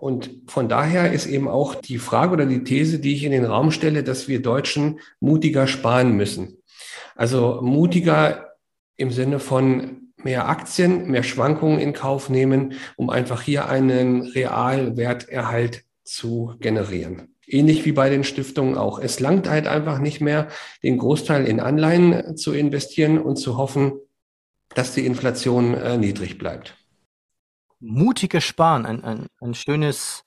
Und 0.00 0.30
von 0.46 0.68
daher 0.70 1.12
ist 1.12 1.26
eben 1.26 1.46
auch 1.46 1.74
die 1.74 1.98
Frage 1.98 2.32
oder 2.32 2.46
die 2.46 2.64
These, 2.64 3.00
die 3.00 3.14
ich 3.14 3.24
in 3.24 3.32
den 3.32 3.44
Raum 3.44 3.70
stelle, 3.70 4.02
dass 4.02 4.28
wir 4.28 4.40
Deutschen 4.40 5.00
mutiger 5.20 5.66
sparen 5.66 6.16
müssen. 6.16 6.56
Also 7.16 7.60
mutiger 7.60 8.54
im 8.96 9.10
Sinne 9.10 9.38
von 9.38 10.12
mehr 10.16 10.48
Aktien, 10.48 11.10
mehr 11.10 11.22
Schwankungen 11.22 11.78
in 11.78 11.92
Kauf 11.92 12.30
nehmen, 12.30 12.74
um 12.96 13.10
einfach 13.10 13.42
hier 13.42 13.68
einen 13.68 14.22
Realwerterhalt 14.22 15.84
zu 16.02 16.54
generieren. 16.60 17.34
Ähnlich 17.46 17.84
wie 17.84 17.92
bei 17.92 18.08
den 18.08 18.24
Stiftungen 18.24 18.78
auch. 18.78 18.98
Es 18.98 19.20
langt 19.20 19.50
halt 19.50 19.66
einfach 19.66 19.98
nicht 19.98 20.22
mehr, 20.22 20.48
den 20.82 20.96
Großteil 20.96 21.46
in 21.46 21.60
Anleihen 21.60 22.38
zu 22.38 22.54
investieren 22.54 23.18
und 23.18 23.36
zu 23.36 23.58
hoffen, 23.58 23.92
dass 24.74 24.94
die 24.94 25.04
Inflation 25.04 25.74
äh, 25.74 25.98
niedrig 25.98 26.38
bleibt. 26.38 26.79
Mutiges 27.80 28.44
Sparen, 28.44 28.86
ein, 28.86 29.02
ein, 29.02 29.26
ein 29.40 29.54
schönes 29.54 30.24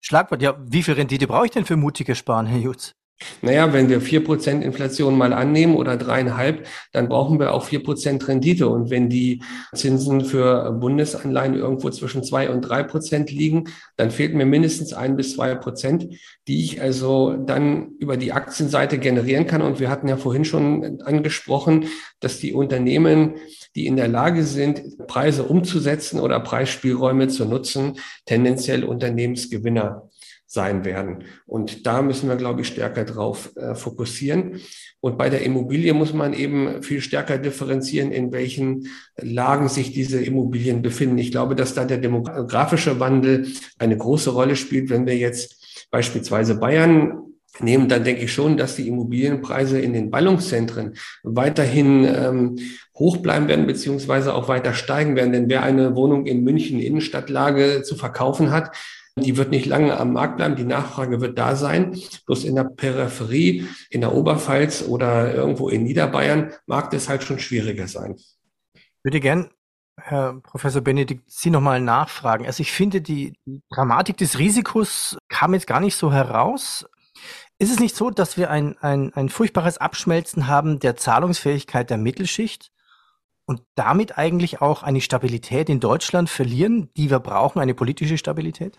Schlagwort. 0.00 0.42
Ja, 0.42 0.56
wie 0.58 0.82
viel 0.82 0.94
Rendite 0.94 1.26
brauche 1.26 1.46
ich 1.46 1.52
denn 1.52 1.64
für 1.64 1.76
mutiges 1.76 2.18
Sparen, 2.18 2.46
Herr 2.46 2.58
Jutz? 2.58 2.94
Naja, 3.42 3.72
wenn 3.72 3.88
wir 3.88 4.00
vier 4.00 4.24
Prozent 4.24 4.64
Inflation 4.64 5.16
mal 5.16 5.32
annehmen 5.32 5.76
oder 5.76 5.96
dreieinhalb, 5.96 6.66
dann 6.92 7.08
brauchen 7.08 7.38
wir 7.38 7.54
auch 7.54 7.64
vier 7.64 7.82
Prozent 7.82 8.26
Rendite. 8.26 8.68
Und 8.68 8.90
wenn 8.90 9.08
die 9.08 9.42
Zinsen 9.74 10.24
für 10.24 10.72
Bundesanleihen 10.72 11.54
irgendwo 11.54 11.90
zwischen 11.90 12.24
zwei 12.24 12.50
und 12.50 12.62
drei 12.62 12.82
Prozent 12.82 13.30
liegen, 13.30 13.64
dann 13.96 14.10
fehlt 14.10 14.34
mir 14.34 14.46
mindestens 14.46 14.92
ein 14.92 15.16
bis 15.16 15.34
zwei 15.34 15.54
Prozent, 15.54 16.08
die 16.48 16.64
ich 16.64 16.82
also 16.82 17.36
dann 17.36 17.92
über 17.98 18.16
die 18.16 18.32
Aktienseite 18.32 18.98
generieren 18.98 19.46
kann. 19.46 19.62
Und 19.62 19.80
wir 19.80 19.90
hatten 19.90 20.08
ja 20.08 20.16
vorhin 20.16 20.44
schon 20.44 21.00
angesprochen, 21.02 21.86
dass 22.20 22.40
die 22.40 22.52
Unternehmen, 22.52 23.34
die 23.76 23.86
in 23.86 23.96
der 23.96 24.08
Lage 24.08 24.42
sind, 24.44 25.06
Preise 25.06 25.44
umzusetzen 25.44 26.20
oder 26.20 26.40
Preisspielräume 26.40 27.28
zu 27.28 27.44
nutzen, 27.44 27.98
tendenziell 28.26 28.84
Unternehmensgewinner 28.84 30.10
sein 30.46 30.84
werden. 30.84 31.24
Und 31.46 31.86
da 31.86 32.02
müssen 32.02 32.28
wir, 32.28 32.36
glaube 32.36 32.60
ich, 32.60 32.68
stärker 32.68 33.04
drauf 33.04 33.50
äh, 33.56 33.74
fokussieren. 33.74 34.60
Und 35.00 35.18
bei 35.18 35.28
der 35.28 35.42
Immobilie 35.42 35.92
muss 35.94 36.12
man 36.12 36.32
eben 36.32 36.82
viel 36.82 37.00
stärker 37.00 37.38
differenzieren, 37.38 38.12
in 38.12 38.32
welchen 38.32 38.88
Lagen 39.16 39.68
sich 39.68 39.92
diese 39.92 40.22
Immobilien 40.22 40.82
befinden. 40.82 41.18
Ich 41.18 41.30
glaube, 41.30 41.54
dass 41.54 41.74
da 41.74 41.84
der 41.84 41.98
demografische 41.98 43.00
Wandel 43.00 43.48
eine 43.78 43.96
große 43.96 44.30
Rolle 44.30 44.56
spielt. 44.56 44.90
Wenn 44.90 45.06
wir 45.06 45.16
jetzt 45.16 45.86
beispielsweise 45.90 46.56
Bayern 46.56 47.20
nehmen, 47.60 47.88
dann 47.88 48.04
denke 48.04 48.24
ich 48.24 48.32
schon, 48.32 48.56
dass 48.56 48.76
die 48.76 48.88
Immobilienpreise 48.88 49.80
in 49.80 49.92
den 49.92 50.10
Ballungszentren 50.10 50.94
weiterhin 51.22 52.04
ähm, 52.04 52.56
hoch 52.96 53.18
bleiben 53.18 53.48
werden, 53.48 53.66
beziehungsweise 53.66 54.34
auch 54.34 54.48
weiter 54.48 54.74
steigen 54.74 55.16
werden. 55.16 55.32
Denn 55.32 55.48
wer 55.48 55.62
eine 55.62 55.94
Wohnung 55.94 56.26
in 56.26 56.42
München 56.42 56.80
Innenstadtlage 56.80 57.82
zu 57.82 57.94
verkaufen 57.96 58.50
hat, 58.50 58.74
die 59.16 59.36
wird 59.36 59.50
nicht 59.50 59.66
lange 59.66 59.96
am 59.96 60.12
Markt 60.12 60.36
bleiben. 60.36 60.56
Die 60.56 60.64
Nachfrage 60.64 61.20
wird 61.20 61.38
da 61.38 61.54
sein. 61.54 61.98
Bloß 62.26 62.44
in 62.44 62.56
der 62.56 62.64
Peripherie, 62.64 63.68
in 63.90 64.00
der 64.00 64.12
Oberpfalz 64.12 64.82
oder 64.82 65.32
irgendwo 65.34 65.68
in 65.68 65.84
Niederbayern 65.84 66.52
mag 66.66 66.90
das 66.90 67.08
halt 67.08 67.22
schon 67.22 67.38
schwieriger 67.38 67.86
sein. 67.86 68.16
Würde 69.04 69.20
gern, 69.20 69.50
Herr 69.96 70.40
Professor 70.42 70.80
Benedikt, 70.80 71.30
Sie 71.30 71.50
nochmal 71.50 71.80
nachfragen. 71.80 72.46
Also 72.46 72.62
ich 72.62 72.72
finde, 72.72 73.00
die 73.00 73.38
Dramatik 73.70 74.16
des 74.16 74.38
Risikos 74.38 75.16
kam 75.28 75.54
jetzt 75.54 75.68
gar 75.68 75.80
nicht 75.80 75.94
so 75.94 76.12
heraus. 76.12 76.84
Ist 77.58 77.70
es 77.70 77.78
nicht 77.78 77.94
so, 77.94 78.10
dass 78.10 78.36
wir 78.36 78.50
ein, 78.50 78.76
ein, 78.78 79.14
ein 79.14 79.28
furchtbares 79.28 79.78
Abschmelzen 79.78 80.48
haben 80.48 80.80
der 80.80 80.96
Zahlungsfähigkeit 80.96 81.88
der 81.88 81.98
Mittelschicht 81.98 82.72
und 83.46 83.62
damit 83.76 84.18
eigentlich 84.18 84.60
auch 84.60 84.82
eine 84.82 85.00
Stabilität 85.00 85.68
in 85.68 85.78
Deutschland 85.78 86.28
verlieren, 86.28 86.90
die 86.96 87.10
wir 87.10 87.20
brauchen, 87.20 87.60
eine 87.60 87.74
politische 87.74 88.18
Stabilität? 88.18 88.76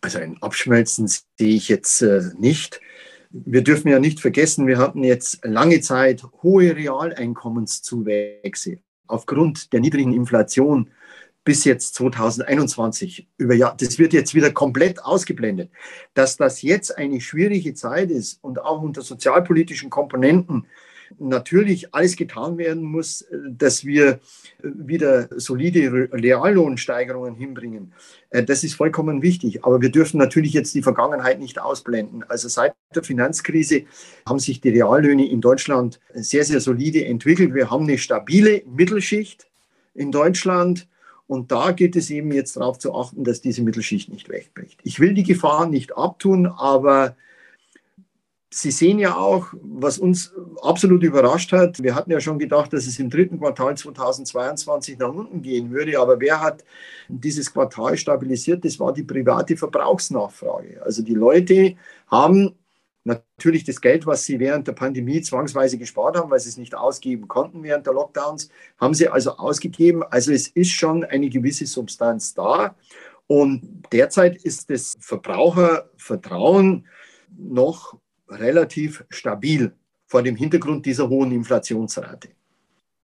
Also 0.00 0.18
ein 0.18 0.42
Abschmelzen 0.42 1.08
sehe 1.08 1.24
ich 1.38 1.68
jetzt 1.68 2.02
äh, 2.02 2.22
nicht. 2.36 2.80
Wir 3.30 3.62
dürfen 3.62 3.88
ja 3.88 3.98
nicht 3.98 4.20
vergessen, 4.20 4.66
wir 4.66 4.78
hatten 4.78 5.04
jetzt 5.04 5.44
lange 5.44 5.80
Zeit 5.80 6.22
hohe 6.42 6.74
Realeinkommenszuwächse 6.74 8.78
aufgrund 9.06 9.72
der 9.72 9.80
niedrigen 9.80 10.14
Inflation 10.14 10.90
bis 11.44 11.64
jetzt 11.64 11.94
2021 11.94 13.28
über 13.38 13.54
Jahr. 13.54 13.76
Das 13.76 13.98
wird 13.98 14.12
jetzt 14.12 14.34
wieder 14.34 14.52
komplett 14.52 15.02
ausgeblendet. 15.02 15.70
Dass 16.14 16.36
das 16.36 16.62
jetzt 16.62 16.98
eine 16.98 17.20
schwierige 17.20 17.74
Zeit 17.74 18.10
ist 18.10 18.42
und 18.42 18.60
auch 18.60 18.82
unter 18.82 19.02
sozialpolitischen 19.02 19.88
Komponenten 19.88 20.66
natürlich 21.18 21.94
alles 21.94 22.16
getan 22.16 22.58
werden 22.58 22.82
muss, 22.82 23.26
dass 23.48 23.84
wir 23.84 24.20
wieder 24.62 25.28
solide 25.38 26.08
Reallohnsteigerungen 26.12 27.34
hinbringen. 27.34 27.92
Äh, 28.30 28.44
das 28.44 28.64
ist 28.64 28.74
vollkommen 28.74 29.22
wichtig. 29.22 29.64
Aber 29.64 29.80
wir 29.80 29.90
dürfen 29.90 30.18
natürlich 30.18 30.52
jetzt 30.52 30.74
die 30.74 30.82
Vergangenheit 30.82 31.38
nicht 31.40 31.60
ausblenden. 31.60 32.24
Also 32.28 32.48
seit 32.48 32.74
der 32.94 33.02
Finanzkrise 33.02 33.84
haben 34.26 34.38
sich 34.38 34.60
die 34.60 34.70
Reallöhne 34.70 35.28
in 35.28 35.40
Deutschland 35.40 36.00
sehr, 36.14 36.44
sehr 36.44 36.60
solide 36.60 37.04
entwickelt. 37.04 37.54
Wir 37.54 37.70
haben 37.70 37.84
eine 37.84 37.98
stabile 37.98 38.62
Mittelschicht 38.66 39.48
in 39.94 40.12
Deutschland. 40.12 40.88
Und 41.26 41.52
da 41.52 41.72
geht 41.72 41.94
es 41.94 42.08
eben 42.08 42.32
jetzt 42.32 42.56
darauf 42.56 42.78
zu 42.78 42.94
achten, 42.94 43.22
dass 43.22 43.42
diese 43.42 43.62
Mittelschicht 43.62 44.10
nicht 44.10 44.30
wegbricht. 44.30 44.80
Ich 44.82 44.98
will 44.98 45.12
die 45.12 45.24
Gefahr 45.24 45.68
nicht 45.68 45.94
abtun, 45.94 46.46
aber 46.46 47.16
Sie 48.50 48.70
sehen 48.70 48.98
ja 48.98 49.14
auch, 49.14 49.48
was 49.62 49.98
uns 49.98 50.32
absolut 50.62 51.02
überrascht 51.02 51.52
hat. 51.52 51.82
Wir 51.82 51.94
hatten 51.94 52.10
ja 52.10 52.20
schon 52.20 52.38
gedacht, 52.38 52.72
dass 52.72 52.86
es 52.86 52.98
im 52.98 53.10
dritten 53.10 53.38
Quartal 53.38 53.76
2022 53.76 54.98
nach 54.98 55.12
unten 55.12 55.42
gehen 55.42 55.70
würde. 55.70 56.00
Aber 56.00 56.18
wer 56.18 56.40
hat 56.40 56.64
dieses 57.08 57.52
Quartal 57.52 57.98
stabilisiert? 57.98 58.64
Das 58.64 58.80
war 58.80 58.94
die 58.94 59.02
private 59.02 59.54
Verbrauchsnachfrage. 59.56 60.82
Also 60.82 61.02
die 61.02 61.14
Leute 61.14 61.76
haben 62.06 62.54
natürlich 63.04 63.64
das 63.64 63.80
Geld, 63.80 64.06
was 64.06 64.24
sie 64.24 64.38
während 64.38 64.66
der 64.66 64.72
Pandemie 64.72 65.20
zwangsweise 65.20 65.76
gespart 65.76 66.16
haben, 66.16 66.30
weil 66.30 66.40
sie 66.40 66.48
es 66.48 66.56
nicht 66.56 66.74
ausgeben 66.74 67.28
konnten 67.28 67.62
während 67.62 67.86
der 67.86 67.94
Lockdowns, 67.94 68.50
haben 68.78 68.94
sie 68.94 69.08
also 69.08 69.32
ausgegeben. 69.36 70.02
Also 70.04 70.32
es 70.32 70.48
ist 70.48 70.70
schon 70.70 71.04
eine 71.04 71.28
gewisse 71.28 71.66
Substanz 71.66 72.34
da. 72.34 72.76
Und 73.26 73.82
derzeit 73.92 74.36
ist 74.36 74.70
das 74.70 74.96
Verbrauchervertrauen 75.00 76.86
noch 77.36 77.98
relativ 78.30 79.04
stabil 79.10 79.72
vor 80.06 80.22
dem 80.22 80.36
Hintergrund 80.36 80.86
dieser 80.86 81.08
hohen 81.08 81.32
Inflationsrate. 81.32 82.28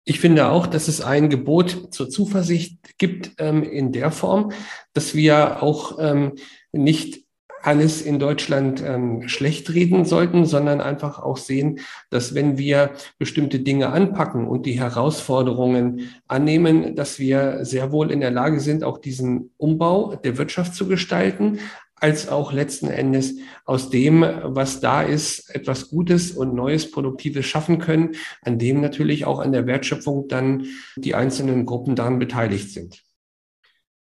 Ich 0.05 0.19
finde 0.19 0.49
auch, 0.49 0.67
dass 0.67 0.89
es 0.89 1.01
ein 1.01 1.31
Gebot 1.31 1.95
zur 1.95 2.11
Zuversicht 2.11 2.99
gibt 2.99 3.33
ähm, 3.39 3.63
in 3.63 3.93
der 3.93 4.11
Form, 4.11 4.53
dass 4.95 5.15
wir 5.15 5.63
auch 5.63 5.99
ähm, 6.01 6.33
nicht 6.73 7.23
alles 7.63 8.03
in 8.03 8.19
Deutschland 8.19 8.83
ähm, 8.85 9.29
schlecht 9.29 9.73
reden 9.73 10.05
sollten, 10.05 10.45
sondern 10.45 10.81
einfach 10.81 11.21
auch 11.21 11.37
sehen, 11.37 11.79
dass 12.11 12.35
wenn 12.35 12.59
wir 12.59 12.91
bestimmte 13.19 13.61
Dinge 13.61 13.91
anpacken 13.91 14.47
und 14.49 14.67
die 14.67 14.81
Herausforderungen 14.81 16.11
annehmen, 16.27 16.97
dass 16.97 17.19
wir 17.19 17.65
sehr 17.65 17.93
wohl 17.93 18.11
in 18.11 18.21
der 18.21 18.33
Lage 18.33 18.61
sind, 18.61 18.83
auch 18.85 18.99
diesen 18.99 19.51
Umbau 19.57 20.17
der 20.17 20.39
Wirtschaft 20.39 20.75
zu 20.75 20.89
gestalten, 20.89 21.61
als 22.03 22.29
auch 22.29 22.53
letzten 22.53 22.89
Endes 22.89 23.37
aus 23.65 23.89
dem, 23.89 24.23
was 24.43 24.81
da 24.81 25.03
ist, 25.03 25.55
etwas 25.55 25.89
Gutes 25.89 26.33
und 26.33 26.55
Neues, 26.55 26.91
Produktives 26.91 27.47
schaffen 27.47 27.79
können, 27.79 28.17
an 28.43 28.59
dem 28.59 28.81
natürlich 28.81 29.25
auch 29.25 29.39
an 29.39 29.53
der 29.53 29.67
Wertschöpfung 29.67 30.27
dann 30.27 30.67
die 30.97 31.15
einzelnen 31.15 31.65
Gruppen 31.65 31.95
daran 31.95 32.19
beteiligt 32.19 32.71
sind. 32.71 33.03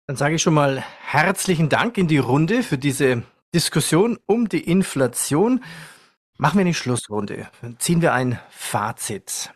Dann 0.08 0.16
sage 0.16 0.36
ich 0.36 0.42
schon 0.42 0.54
mal 0.54 0.84
herzlichen 1.02 1.68
Dank 1.68 1.98
in 1.98 2.08
die 2.08 2.18
Runde 2.18 2.64
für 2.64 2.78
diese 2.78 3.24
Diskussion 3.54 4.18
um 4.26 4.48
die 4.48 4.64
Inflation. 4.64 5.64
Machen 6.38 6.58
wir 6.58 6.62
eine 6.62 6.74
Schlussrunde. 6.74 7.50
Ziehen 7.80 8.02
wir 8.02 8.14
ein 8.14 8.40
Fazit. 8.50 9.54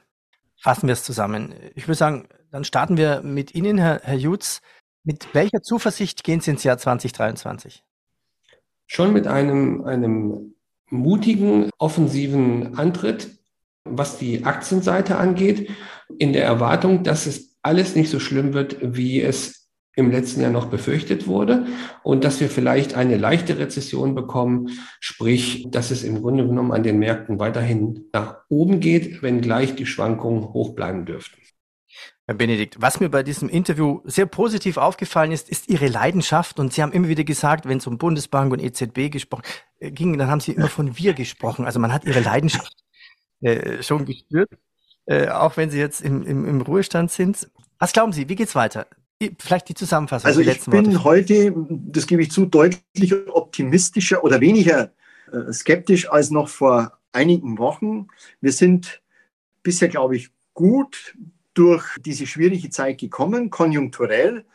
Fassen 0.61 0.88
wir 0.88 0.93
es 0.93 1.03
zusammen. 1.03 1.53
Ich 1.75 1.88
würde 1.88 1.97
sagen, 1.97 2.28
dann 2.51 2.65
starten 2.65 2.97
wir 2.97 3.21
mit 3.21 3.55
Ihnen, 3.55 3.78
Herr, 3.78 4.01
Herr 4.03 4.15
Jutz. 4.17 4.61
Mit 5.03 5.34
welcher 5.34 5.61
Zuversicht 5.61 6.25
gehen 6.25 6.41
Sie 6.41 6.51
ins 6.51 6.65
Jahr 6.65 6.78
2023? 6.78 7.84
Schon 8.88 9.13
mit 9.13 9.27
einem, 9.27 9.83
einem 9.83 10.55
mutigen, 10.89 11.69
offensiven 11.77 12.77
Antritt, 12.77 13.29
was 13.83 14.17
die 14.17 14.45
Aktienseite 14.45 15.17
angeht, 15.17 15.69
in 16.17 16.33
der 16.33 16.45
Erwartung, 16.45 17.03
dass 17.03 17.25
es 17.25 17.57
alles 17.61 17.95
nicht 17.95 18.09
so 18.09 18.19
schlimm 18.19 18.53
wird, 18.53 18.77
wie 18.81 19.21
es 19.21 19.69
im 19.95 20.11
letzten 20.11 20.41
Jahr 20.41 20.51
noch 20.51 20.67
befürchtet 20.67 21.27
wurde 21.27 21.65
und 22.03 22.23
dass 22.23 22.39
wir 22.39 22.49
vielleicht 22.49 22.95
eine 22.95 23.17
leichte 23.17 23.57
Rezession 23.57 24.13
bekommen, 24.13 24.69
sprich, 24.99 25.65
dass 25.71 25.89
es 25.89 26.03
im 26.03 26.21
Grunde 26.21 26.45
genommen 26.45 26.71
an 26.71 26.83
den 26.83 26.99
Märkten 26.99 27.39
weiterhin 27.39 28.05
nach 28.13 28.38
oben 28.47 28.79
geht, 28.79 29.23
wenngleich 29.23 29.75
die 29.75 29.88
Schwankungen 29.88 30.53
hoch 30.53 30.75
bleiben 30.75 31.05
dürften. 31.05 31.41
Herr 32.28 32.36
Benedikt, 32.36 32.82
was 32.82 32.99
mir 32.99 33.07
bei 33.07 33.23
diesem 33.23 33.47
Interview 33.47 34.01
sehr 34.03 34.25
positiv 34.25 34.75
aufgefallen 34.75 35.32
ist, 35.32 35.47
ist 35.47 35.69
Ihre 35.69 35.88
Leidenschaft. 35.88 36.59
Und 36.59 36.73
Sie 36.73 36.82
haben 36.82 36.91
immer 36.91 37.07
wieder 37.07 37.23
gesagt, 37.23 37.65
wenn 37.65 37.78
es 37.78 37.88
um 37.88 37.97
Bundesbank 37.97 38.51
und 38.51 38.59
EZB 38.59 39.09
gesprochen 39.09 39.43
äh, 39.80 39.91
ging, 39.91 40.17
dann 40.17 40.30
haben 40.30 40.41
Sie 40.41 40.51
immer 40.51 40.67
von 40.67 40.97
wir 40.97 41.13
gesprochen. 41.13 41.65
Also 41.65 41.80
man 41.80 41.93
hat 41.93 42.03
Ihre 42.03 42.19
Leidenschaft 42.19 42.75
äh, 43.39 43.82
schon 43.82 44.03
gespürt, 44.03 44.49
äh, 45.05 45.30
auch 45.30 45.55
wenn 45.55 45.69
Sie 45.69 45.80
jetzt 45.80 46.01
im, 46.01 46.25
im, 46.25 46.45
im 46.45 46.59
Ruhestand 46.59 47.11
sind. 47.11 47.49
Was 47.80 47.93
glauben 47.93 48.11
Sie, 48.11 48.28
wie 48.28 48.36
geht's 48.36 48.55
weiter? 48.55 48.88
Vielleicht 49.39 49.69
die 49.69 49.73
Zusammenfassung. 49.73 50.28
Also 50.28 50.41
ich 50.41 50.65
bin 50.65 50.88
Worte. 50.88 51.03
heute, 51.05 51.53
das 51.69 52.07
gebe 52.07 52.23
ich 52.23 52.32
zu, 52.32 52.45
deutlich 52.45 53.13
optimistischer 53.30 54.21
oder 54.25 54.41
weniger 54.41 54.91
äh, 55.32 55.53
skeptisch 55.53 56.09
als 56.09 56.30
noch 56.30 56.49
vor 56.49 56.91
einigen 57.13 57.57
Wochen. 57.57 58.09
Wir 58.41 58.51
sind 58.51 59.01
bisher, 59.63 59.88
glaube 59.88 60.17
ich, 60.17 60.30
gut 60.53 61.15
durch 61.58 61.84
diese 62.05 62.28
schwierige 62.28 62.70
Zeit 62.70 62.99
gekommen, 62.99 63.49
konjunkturell. 63.49 64.45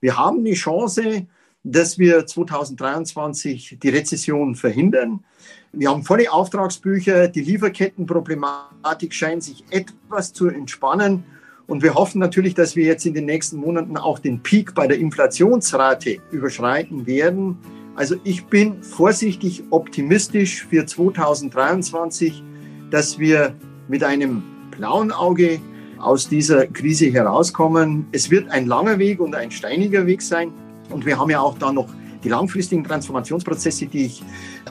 Wir 0.00 0.16
haben 0.16 0.42
die 0.44 0.54
Chance, 0.54 1.26
dass 1.62 1.98
wir 1.98 2.24
2023 2.26 3.78
die 3.82 3.88
Rezession 3.88 4.54
verhindern. 4.54 5.24
Wir 5.72 5.90
haben 5.90 6.04
volle 6.04 6.32
Auftragsbücher, 6.32 7.28
die 7.28 7.42
Lieferkettenproblematik 7.42 9.12
scheint 9.12 9.42
sich 9.42 9.64
etwas 9.70 10.32
zu 10.32 10.48
entspannen. 10.48 11.24
Und 11.66 11.82
wir 11.82 11.94
hoffen 11.94 12.20
natürlich, 12.20 12.54
dass 12.54 12.76
wir 12.76 12.86
jetzt 12.86 13.04
in 13.04 13.12
den 13.12 13.26
nächsten 13.26 13.58
Monaten 13.58 13.96
auch 13.96 14.18
den 14.18 14.42
Peak 14.42 14.74
bei 14.74 14.86
der 14.86 14.98
Inflationsrate 14.98 16.18
überschreiten 16.30 17.06
werden. 17.06 17.58
Also 17.96 18.14
ich 18.24 18.46
bin 18.46 18.82
vorsichtig 18.82 19.64
optimistisch 19.70 20.64
für 20.64 20.86
2023, 20.86 22.42
dass 22.90 23.18
wir 23.18 23.54
mit 23.88 24.04
einem 24.04 24.42
blauen 24.70 25.10
Auge 25.10 25.60
aus 25.98 26.28
dieser 26.28 26.66
Krise 26.66 27.06
herauskommen. 27.06 28.06
Es 28.12 28.30
wird 28.30 28.50
ein 28.50 28.66
langer 28.66 28.98
Weg 28.98 29.20
und 29.20 29.34
ein 29.34 29.50
steiniger 29.50 30.06
Weg 30.06 30.22
sein. 30.22 30.52
Und 30.90 31.06
wir 31.06 31.18
haben 31.18 31.30
ja 31.30 31.40
auch 31.40 31.58
da 31.58 31.72
noch 31.72 31.88
die 32.22 32.28
langfristigen 32.28 32.84
Transformationsprozesse, 32.84 33.86
die 33.86 34.06
ich 34.06 34.22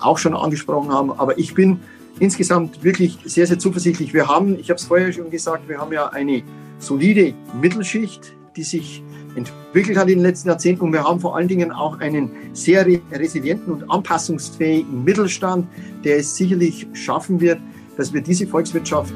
auch 0.02 0.18
schon 0.18 0.36
angesprochen 0.36 0.92
habe. 0.92 1.18
Aber 1.20 1.38
ich 1.38 1.54
bin 1.54 1.80
insgesamt 2.20 2.84
wirklich 2.84 3.18
sehr, 3.26 3.48
sehr 3.48 3.60
zuversichtlich. 3.60 4.14
Wir 4.14 4.28
haben, 4.28 4.60
ich 4.60 4.70
habe 4.70 4.78
es 4.78 4.86
vorher 4.86 5.12
schon 5.12 5.30
gesagt, 5.30 5.68
wir 5.68 5.80
haben 5.80 5.92
ja 5.92 6.10
eine 6.10 6.44
solide 6.80 7.34
Mittelschicht, 7.62 8.34
die 8.56 8.64
sich 8.64 9.04
entwickelt 9.36 9.98
hat 9.98 10.08
in 10.08 10.20
den 10.20 10.24
letzten 10.24 10.50
Jahrzehnten. 10.50 10.86
Und 10.86 10.94
wir 10.94 11.04
haben 11.04 11.20
vor 11.20 11.36
allen 11.36 11.48
Dingen 11.48 11.72
auch 11.72 12.00
einen 12.00 12.32
sehr 12.54 12.86
resilienten 13.12 13.74
und 13.74 13.90
anpassungsfähigen 13.90 15.04
Mittelstand, 15.04 15.68
der 16.04 16.18
es 16.18 16.36
sicherlich 16.36 16.88
schaffen 16.94 17.40
wird, 17.42 17.60
dass 17.98 18.14
wir 18.14 18.22
diese 18.22 18.48
Volkswirtschaft 18.48 19.14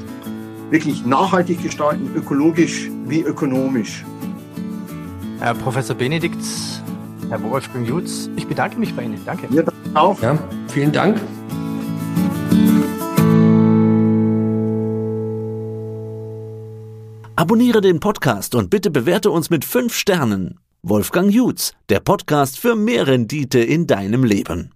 wirklich 0.70 1.04
nachhaltig 1.04 1.62
gestalten, 1.62 2.10
ökologisch 2.14 2.90
wie 3.06 3.22
ökonomisch. 3.22 4.04
Herr 5.40 5.54
Professor 5.54 5.96
Benedikt, 5.96 6.44
Herr 7.28 7.42
Wolfgang 7.42 7.86
Jutz, 7.86 8.28
ich 8.36 8.46
bedanke 8.46 8.78
mich 8.78 8.94
bei 8.94 9.02
Ihnen. 9.02 9.20
Danke. 9.24 9.48
Ja, 9.50 9.62
auch. 9.94 10.20
Ja, 10.22 10.38
vielen 10.68 10.92
Dank. 10.92 11.20
Abonniere 17.36 17.80
den 17.80 18.00
Podcast 18.00 18.54
und 18.54 18.68
bitte 18.68 18.90
bewerte 18.90 19.30
uns 19.30 19.48
mit 19.48 19.64
fünf 19.64 19.94
Sternen. 19.94 20.60
Wolfgang 20.82 21.32
Jutz, 21.32 21.72
der 21.88 22.00
Podcast 22.00 22.58
für 22.58 22.76
mehr 22.76 23.06
Rendite 23.06 23.60
in 23.60 23.86
deinem 23.86 24.24
Leben. 24.24 24.68